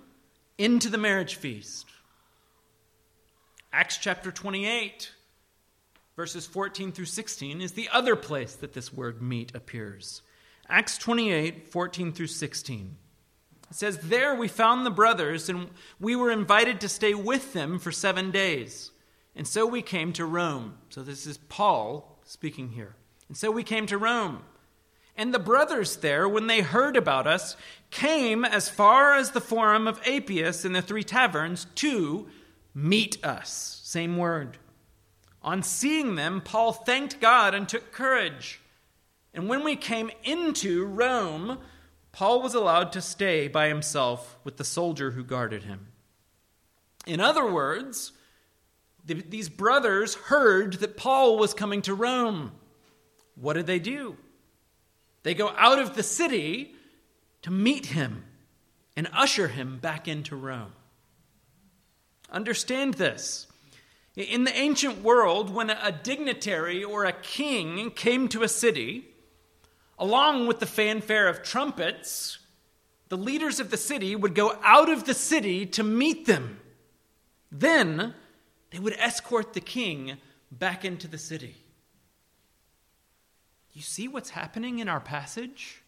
into 0.59 0.89
the 0.89 0.99
marriage 0.99 1.37
feast. 1.37 1.87
Acts 3.73 3.99
chapter 3.99 4.31
28, 4.31 5.13
verses 6.17 6.47
14 6.47 6.93
through 6.93 7.05
16, 7.07 7.61
is 7.61 7.73
the 7.73 7.89
other 7.93 8.17
place 8.17 8.55
that 8.57 8.73
this 8.73 8.93
word 8.93 9.21
meet 9.21 9.55
appears. 9.55 10.23
Acts 10.69 10.97
28, 10.99 11.69
14 11.69 12.13
through 12.13 12.27
16. 12.29 12.97
It 13.71 13.77
says, 13.77 13.99
There 13.99 14.35
we 14.35 14.49
found 14.49 14.87
the 14.87 14.91
brothers, 14.91 15.49
and 15.49 15.69
we 16.01 16.17
were 16.17 16.31
invited 16.31 16.81
to 16.81 16.89
stay 16.89 17.15
with 17.15 17.53
them 17.53 17.79
for 17.79 17.93
seven 17.93 18.31
days. 18.31 18.91
And 19.37 19.47
so 19.47 19.67
we 19.67 19.83
came 19.83 20.13
to 20.15 20.25
Rome. 20.25 20.75
So 20.91 21.03
this 21.03 21.27
is 21.27 21.39
Paul 21.39 22.19
speaking 22.25 22.71
here. 22.71 22.95
And 23.29 23.37
so 23.37 23.51
we 23.51 23.65
came 23.65 23.87
to 23.87 23.99
Rome. 23.99 24.43
And 25.17 25.33
the 25.33 25.39
brothers 25.39 25.97
there, 25.97 26.29
when 26.29 26.47
they 26.47 26.61
heard 26.61 26.97
about 26.97 27.27
us, 27.27 27.57
came 27.91 28.45
as 28.45 28.69
far 28.69 29.15
as 29.15 29.31
the 29.31 29.41
forum 29.41 29.87
of 29.87 30.01
Appius 30.07 30.65
and 30.65 30.75
the 30.75 30.83
three 30.83 31.05
taverns 31.05 31.67
to 31.77 32.29
meet 32.75 33.25
us. 33.25 33.81
Same 33.85 34.17
word. 34.17 34.59
On 35.45 35.63
seeing 35.63 36.15
them, 36.15 36.41
Paul 36.41 36.73
thanked 36.73 37.21
God 37.21 37.55
and 37.55 37.69
took 37.69 37.93
courage. 37.93 38.61
And 39.35 39.47
when 39.47 39.63
we 39.63 39.77
came 39.77 40.11
into 40.25 40.87
Rome, 40.87 41.59
Paul 42.13 42.41
was 42.41 42.55
allowed 42.55 42.93
to 42.93 43.03
stay 43.03 43.47
by 43.47 43.69
himself 43.69 44.39
with 44.43 44.57
the 44.57 44.65
soldier 44.65 45.11
who 45.11 45.23
guarded 45.23 45.65
him. 45.65 45.89
In 47.07 47.21
other 47.21 47.47
words, 47.47 48.13
the, 49.05 49.15
these 49.15 49.51
brothers 49.51 50.15
heard 50.15 50.75
that 50.75 50.97
Paul 50.97 51.37
was 51.37 51.53
coming 51.53 51.83
to 51.83 51.93
Rome. 51.95 52.53
What 53.35 53.53
did 53.53 53.67
they 53.67 53.79
do? 53.79 54.17
They 55.25 55.35
go 55.35 55.51
out 55.59 55.79
of 55.79 55.95
the 55.95 56.03
city 56.03 56.75
to 57.43 57.51
meet 57.51 57.87
him 57.87 58.25
and 58.97 59.09
usher 59.13 59.49
him 59.49 59.79
back 59.79 60.09
into 60.09 60.37
Rome. 60.37 60.73
Understand 62.31 62.95
this. 62.95 63.47
In 64.17 64.45
the 64.45 64.57
ancient 64.57 65.03
world, 65.03 65.51
when 65.51 65.71
a 65.71 65.91
dignitary 65.91 66.85
or 66.85 67.05
a 67.05 67.13
king 67.13 67.91
came 67.91 68.29
to 68.29 68.43
a 68.43 68.49
city, 68.49 69.15
Along 69.99 70.47
with 70.47 70.59
the 70.59 70.67
fanfare 70.67 71.29
of 71.29 71.43
trumpets, 71.43 72.39
the 73.09 73.17
leaders 73.17 73.61
of 73.61 73.71
the 73.71 73.77
city 73.77 74.17
would 74.17 74.35
go 74.35 74.59
out 74.63 74.89
of 74.89 75.05
the 75.05 75.15
city 75.15 75.67
to 75.67 75.83
meet 75.83 76.27
them. 76.27 76.61
Then 77.53 78.15
they 78.71 78.81
would 78.81 78.95
escort 78.95 79.53
the 79.53 79.61
king 79.61 80.17
back 80.51 80.85
into 80.85 81.07
the 81.07 81.19
city. 81.19 81.57
You 83.73 83.83
see 83.83 84.09
what's 84.09 84.31
happening 84.31 84.79
in 84.79 84.89
our 84.89 85.01
passage? 85.01 85.83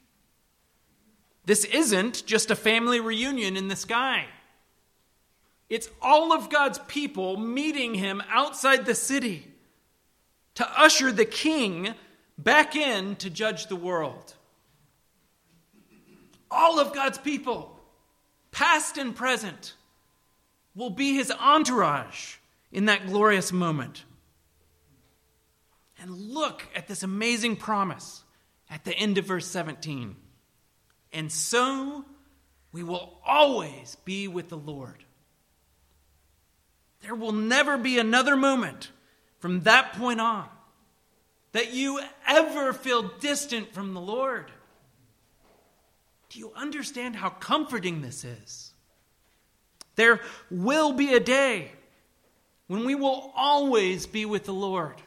This 1.44 1.64
isn't 1.64 2.26
just 2.26 2.50
a 2.50 2.56
family 2.56 3.00
reunion 3.00 3.56
in 3.56 3.68
the 3.68 3.76
sky. 3.76 4.26
It's 5.68 5.88
all 6.00 6.32
of 6.32 6.48
God's 6.50 6.78
people 6.86 7.36
meeting 7.36 7.94
him 7.94 8.22
outside 8.28 8.86
the 8.86 8.94
city 8.94 9.52
to 10.54 10.80
usher 10.80 11.10
the 11.12 11.24
king 11.24 11.94
back 12.38 12.76
in 12.76 13.16
to 13.16 13.30
judge 13.30 13.66
the 13.66 13.76
world. 13.76 14.34
All 16.50 16.78
of 16.78 16.94
God's 16.94 17.18
people, 17.18 17.78
past 18.52 18.96
and 18.96 19.14
present, 19.14 19.74
will 20.74 20.90
be 20.90 21.14
his 21.14 21.30
entourage 21.32 22.36
in 22.70 22.84
that 22.84 23.06
glorious 23.06 23.52
moment. 23.52 24.04
And 25.98 26.10
look 26.10 26.68
at 26.74 26.86
this 26.86 27.02
amazing 27.02 27.56
promise 27.56 28.22
at 28.70 28.84
the 28.84 28.94
end 28.94 29.18
of 29.18 29.24
verse 29.24 29.46
17. 29.46 30.14
And 31.12 31.32
so 31.32 32.04
we 32.70 32.82
will 32.82 33.18
always 33.26 33.96
be 34.04 34.28
with 34.28 34.50
the 34.50 34.58
Lord. 34.58 35.05
There 37.06 37.14
will 37.14 37.30
never 37.30 37.78
be 37.78 38.00
another 38.00 38.34
moment 38.34 38.90
from 39.38 39.60
that 39.60 39.92
point 39.92 40.20
on 40.20 40.48
that 41.52 41.72
you 41.72 42.00
ever 42.26 42.72
feel 42.72 43.12
distant 43.20 43.72
from 43.72 43.94
the 43.94 44.00
Lord. 44.00 44.50
Do 46.30 46.40
you 46.40 46.50
understand 46.56 47.14
how 47.14 47.28
comforting 47.28 48.02
this 48.02 48.24
is? 48.24 48.72
There 49.94 50.20
will 50.50 50.94
be 50.94 51.14
a 51.14 51.20
day 51.20 51.70
when 52.66 52.84
we 52.84 52.96
will 52.96 53.32
always 53.36 54.04
be 54.06 54.24
with 54.24 54.44
the 54.44 54.52
Lord. 54.52 55.00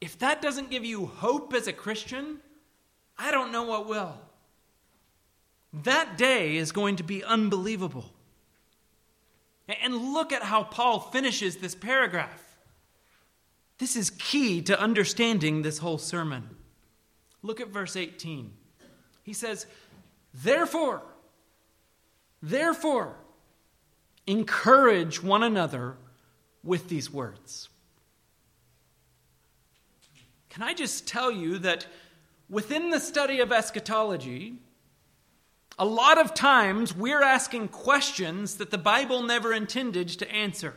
If 0.00 0.18
that 0.18 0.42
doesn't 0.42 0.68
give 0.68 0.84
you 0.84 1.06
hope 1.06 1.54
as 1.54 1.68
a 1.68 1.72
Christian, 1.72 2.38
I 3.16 3.30
don't 3.30 3.52
know 3.52 3.62
what 3.62 3.86
will. 3.86 4.18
That 5.84 6.18
day 6.18 6.56
is 6.56 6.72
going 6.72 6.96
to 6.96 7.04
be 7.04 7.22
unbelievable. 7.22 8.13
And 9.68 10.12
look 10.12 10.32
at 10.32 10.42
how 10.42 10.64
Paul 10.64 11.00
finishes 11.00 11.56
this 11.56 11.74
paragraph. 11.74 12.56
This 13.78 13.96
is 13.96 14.10
key 14.10 14.60
to 14.62 14.78
understanding 14.78 15.62
this 15.62 15.78
whole 15.78 15.98
sermon. 15.98 16.50
Look 17.42 17.60
at 17.60 17.68
verse 17.68 17.96
18. 17.96 18.52
He 19.22 19.32
says, 19.32 19.66
Therefore, 20.32 21.02
therefore, 22.42 23.16
encourage 24.26 25.22
one 25.22 25.42
another 25.42 25.96
with 26.62 26.88
these 26.88 27.10
words. 27.10 27.68
Can 30.50 30.62
I 30.62 30.72
just 30.72 31.06
tell 31.06 31.32
you 31.32 31.58
that 31.58 31.86
within 32.48 32.90
the 32.90 33.00
study 33.00 33.40
of 33.40 33.50
eschatology, 33.50 34.58
a 35.78 35.84
lot 35.84 36.18
of 36.18 36.34
times 36.34 36.94
we're 36.94 37.22
asking 37.22 37.68
questions 37.68 38.56
that 38.56 38.70
the 38.70 38.78
Bible 38.78 39.22
never 39.22 39.52
intended 39.52 40.08
to 40.08 40.30
answer. 40.30 40.74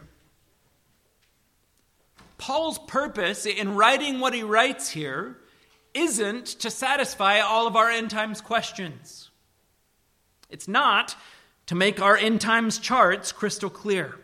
Paul's 2.37 2.79
purpose 2.79 3.45
in 3.45 3.75
writing 3.75 4.19
what 4.19 4.33
he 4.33 4.43
writes 4.43 4.89
here 4.89 5.37
isn't 5.93 6.45
to 6.45 6.69
satisfy 6.69 7.39
all 7.39 7.67
of 7.67 7.75
our 7.75 7.89
end 7.89 8.09
times 8.09 8.41
questions. 8.41 9.29
It's 10.49 10.67
not 10.67 11.15
to 11.65 11.75
make 11.75 12.01
our 12.01 12.15
end 12.15 12.41
times 12.41 12.77
charts 12.79 13.31
crystal 13.31 13.69
clear. 13.69 14.17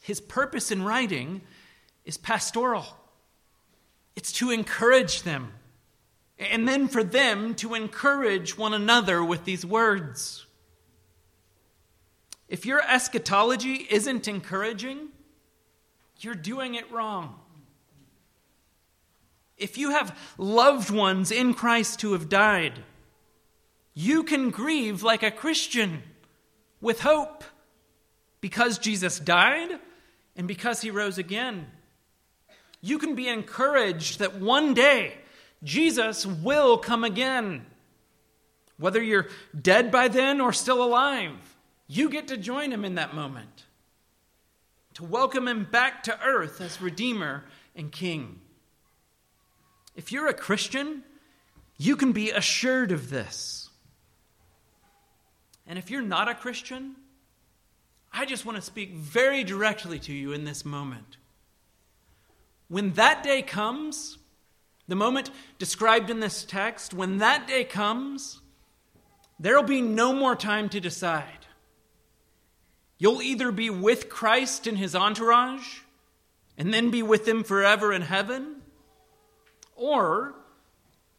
His 0.00 0.20
purpose 0.20 0.70
in 0.70 0.82
writing 0.82 1.42
is 2.04 2.16
pastoral, 2.16 2.86
it's 4.16 4.32
to 4.32 4.50
encourage 4.50 5.22
them, 5.22 5.52
and 6.38 6.68
then 6.68 6.88
for 6.88 7.02
them 7.02 7.54
to 7.56 7.74
encourage 7.74 8.56
one 8.56 8.72
another 8.72 9.24
with 9.24 9.44
these 9.44 9.66
words. 9.66 10.46
If 12.48 12.64
your 12.64 12.80
eschatology 12.80 13.86
isn't 13.90 14.28
encouraging, 14.28 15.08
you're 16.20 16.34
doing 16.34 16.74
it 16.74 16.90
wrong. 16.90 17.38
If 19.56 19.76
you 19.76 19.90
have 19.90 20.16
loved 20.38 20.90
ones 20.90 21.32
in 21.32 21.52
Christ 21.54 22.00
who 22.02 22.12
have 22.12 22.28
died, 22.28 22.84
you 23.92 24.22
can 24.22 24.50
grieve 24.50 25.02
like 25.02 25.24
a 25.24 25.30
Christian 25.30 26.02
with 26.80 27.00
hope 27.00 27.42
because 28.40 28.78
Jesus 28.78 29.18
died 29.18 29.80
and 30.36 30.46
because 30.46 30.80
he 30.80 30.90
rose 30.90 31.18
again. 31.18 31.66
You 32.80 32.98
can 32.98 33.16
be 33.16 33.28
encouraged 33.28 34.20
that 34.20 34.36
one 34.36 34.72
day 34.72 35.14
Jesus 35.62 36.24
will 36.24 36.78
come 36.78 37.04
again. 37.04 37.66
Whether 38.78 39.02
you're 39.02 39.28
dead 39.60 39.90
by 39.90 40.08
then 40.08 40.40
or 40.40 40.52
still 40.52 40.82
alive, 40.82 41.56
you 41.88 42.08
get 42.10 42.28
to 42.28 42.36
join 42.36 42.72
him 42.72 42.84
in 42.84 42.94
that 42.94 43.14
moment, 43.14 43.64
to 44.94 45.04
welcome 45.04 45.48
him 45.48 45.64
back 45.64 46.04
to 46.04 46.20
earth 46.22 46.60
as 46.60 46.80
Redeemer 46.80 47.44
and 47.74 47.90
King. 47.90 48.40
If 49.96 50.12
you're 50.12 50.28
a 50.28 50.34
Christian, 50.34 51.02
you 51.76 51.96
can 51.96 52.12
be 52.12 52.30
assured 52.30 52.92
of 52.92 53.10
this. 53.10 53.70
And 55.66 55.78
if 55.78 55.90
you're 55.90 56.02
not 56.02 56.28
a 56.28 56.34
Christian, 56.34 56.94
I 58.12 58.24
just 58.24 58.46
want 58.46 58.56
to 58.56 58.62
speak 58.62 58.94
very 58.94 59.44
directly 59.44 59.98
to 60.00 60.12
you 60.12 60.32
in 60.32 60.44
this 60.44 60.64
moment. 60.64 61.16
When 62.68 62.92
that 62.92 63.22
day 63.22 63.42
comes, 63.42 64.17
the 64.88 64.96
moment 64.96 65.30
described 65.58 66.10
in 66.10 66.20
this 66.20 66.44
text, 66.44 66.94
when 66.94 67.18
that 67.18 67.46
day 67.46 67.62
comes, 67.62 68.40
there 69.38 69.54
will 69.54 69.68
be 69.68 69.82
no 69.82 70.12
more 70.12 70.34
time 70.34 70.68
to 70.70 70.80
decide. 70.80 71.46
You'll 72.98 73.22
either 73.22 73.52
be 73.52 73.70
with 73.70 74.08
Christ 74.08 74.66
in 74.66 74.76
his 74.76 74.96
entourage 74.96 75.80
and 76.56 76.74
then 76.74 76.90
be 76.90 77.02
with 77.02 77.28
him 77.28 77.44
forever 77.44 77.92
in 77.92 78.02
heaven, 78.02 78.56
or 79.76 80.34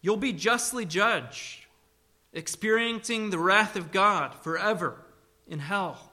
you'll 0.02 0.18
be 0.18 0.34
justly 0.34 0.84
judged, 0.84 1.66
experiencing 2.34 3.30
the 3.30 3.40
wrath 3.40 3.78
of 3.78 3.92
God 3.92 4.36
forever 4.36 5.06
in 5.48 5.60
hell. 5.60 6.09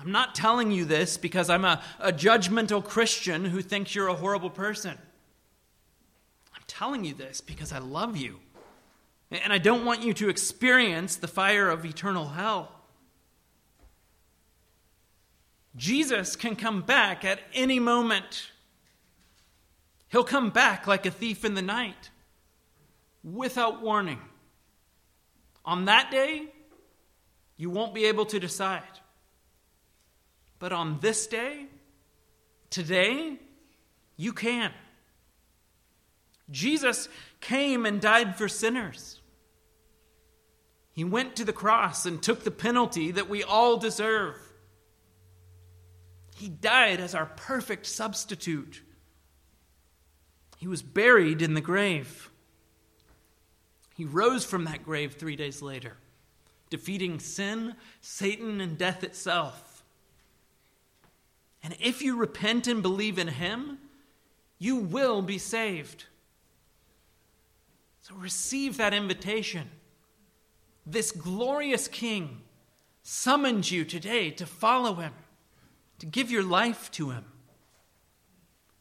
I'm 0.00 0.12
not 0.12 0.34
telling 0.34 0.70
you 0.70 0.84
this 0.84 1.16
because 1.16 1.50
I'm 1.50 1.64
a, 1.64 1.82
a 1.98 2.12
judgmental 2.12 2.84
Christian 2.84 3.44
who 3.44 3.62
thinks 3.62 3.94
you're 3.94 4.08
a 4.08 4.14
horrible 4.14 4.50
person. 4.50 4.96
I'm 6.54 6.62
telling 6.66 7.04
you 7.04 7.14
this 7.14 7.40
because 7.40 7.72
I 7.72 7.78
love 7.78 8.16
you. 8.16 8.38
And 9.30 9.52
I 9.52 9.58
don't 9.58 9.84
want 9.84 10.02
you 10.02 10.14
to 10.14 10.28
experience 10.28 11.16
the 11.16 11.28
fire 11.28 11.68
of 11.68 11.84
eternal 11.84 12.28
hell. 12.28 12.72
Jesus 15.76 16.34
can 16.34 16.56
come 16.56 16.82
back 16.82 17.24
at 17.24 17.40
any 17.52 17.78
moment. 17.78 18.50
He'll 20.08 20.24
come 20.24 20.50
back 20.50 20.86
like 20.86 21.06
a 21.06 21.10
thief 21.10 21.44
in 21.44 21.54
the 21.54 21.62
night 21.62 22.10
without 23.22 23.82
warning. 23.82 24.20
On 25.64 25.84
that 25.84 26.10
day, 26.10 26.46
you 27.56 27.68
won't 27.68 27.94
be 27.94 28.06
able 28.06 28.24
to 28.26 28.40
decide. 28.40 28.82
But 30.58 30.72
on 30.72 30.98
this 31.00 31.26
day, 31.26 31.66
today, 32.70 33.38
you 34.16 34.32
can. 34.32 34.72
Jesus 36.50 37.08
came 37.40 37.86
and 37.86 38.00
died 38.00 38.36
for 38.36 38.48
sinners. 38.48 39.20
He 40.92 41.04
went 41.04 41.36
to 41.36 41.44
the 41.44 41.52
cross 41.52 42.06
and 42.06 42.20
took 42.20 42.42
the 42.42 42.50
penalty 42.50 43.12
that 43.12 43.28
we 43.28 43.44
all 43.44 43.76
deserve. 43.76 44.36
He 46.36 46.48
died 46.48 47.00
as 47.00 47.14
our 47.14 47.26
perfect 47.26 47.86
substitute. 47.86 48.82
He 50.56 50.66
was 50.66 50.82
buried 50.82 51.40
in 51.42 51.54
the 51.54 51.60
grave. 51.60 52.30
He 53.96 54.04
rose 54.04 54.44
from 54.44 54.64
that 54.64 54.84
grave 54.84 55.14
three 55.14 55.36
days 55.36 55.62
later, 55.62 55.96
defeating 56.70 57.20
sin, 57.20 57.74
Satan, 58.00 58.60
and 58.60 58.78
death 58.78 59.04
itself. 59.04 59.77
And 61.68 61.76
if 61.80 62.00
you 62.00 62.16
repent 62.16 62.66
and 62.66 62.80
believe 62.80 63.18
in 63.18 63.28
Him, 63.28 63.76
you 64.58 64.76
will 64.76 65.20
be 65.20 65.36
saved. 65.36 66.06
So 68.00 68.14
receive 68.14 68.78
that 68.78 68.94
invitation. 68.94 69.68
This 70.86 71.12
glorious 71.12 71.86
King 71.86 72.40
summons 73.02 73.70
you 73.70 73.84
today 73.84 74.30
to 74.30 74.46
follow 74.46 74.94
Him, 74.94 75.12
to 75.98 76.06
give 76.06 76.30
your 76.30 76.42
life 76.42 76.90
to 76.92 77.10
Him. 77.10 77.26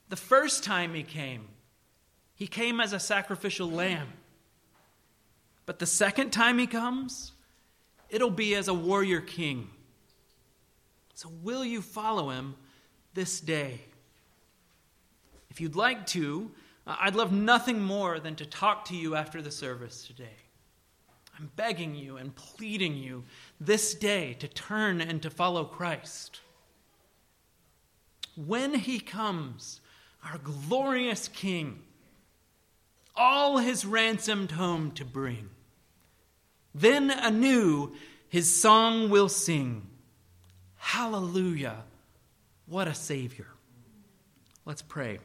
The 0.07 0.15
first 0.15 0.63
time 0.63 0.93
He 0.93 1.03
came, 1.03 1.49
he 2.35 2.47
came 2.47 2.79
as 2.79 2.93
a 2.93 3.01
sacrificial 3.01 3.69
lamb. 3.69 4.07
But 5.65 5.79
the 5.79 5.85
second 5.85 6.29
time 6.29 6.57
he 6.57 6.67
comes, 6.67 7.33
it'll 8.09 8.29
be 8.29 8.55
as 8.55 8.69
a 8.69 8.73
warrior 8.73 9.19
king. 9.19 9.71
So, 11.15 11.29
will 11.43 11.65
you 11.65 11.81
follow 11.81 12.29
him 12.29 12.55
this 13.17 13.39
day? 13.39 13.81
If 15.49 15.59
you'd 15.59 15.75
like 15.75 16.05
to, 16.07 16.51
uh, 16.85 16.97
I'd 17.01 17.15
love 17.15 17.31
nothing 17.31 17.81
more 17.81 18.19
than 18.19 18.35
to 18.35 18.45
talk 18.45 18.85
to 18.85 18.95
you 18.95 19.15
after 19.15 19.41
the 19.41 19.49
service 19.49 20.05
today. 20.05 20.37
I'm 21.35 21.49
begging 21.55 21.95
you 21.95 22.17
and 22.17 22.35
pleading 22.35 22.95
you 22.95 23.23
this 23.59 23.95
day 23.95 24.35
to 24.35 24.47
turn 24.47 25.01
and 25.01 25.19
to 25.23 25.31
follow 25.31 25.65
Christ. 25.65 26.41
When 28.35 28.75
he 28.75 28.99
comes, 28.99 29.81
our 30.23 30.37
glorious 30.37 31.27
King, 31.27 31.79
all 33.15 33.57
his 33.57 33.83
ransomed 33.83 34.51
home 34.51 34.91
to 34.91 35.03
bring. 35.03 35.49
Then 36.75 37.09
anew 37.09 37.95
his 38.29 38.55
song 38.55 39.09
will 39.09 39.29
sing 39.29 39.87
Hallelujah, 40.75 41.83
what 42.67 42.87
a 42.87 42.93
Savior. 42.93 43.47
Let's 44.65 44.81
pray. 44.81 45.19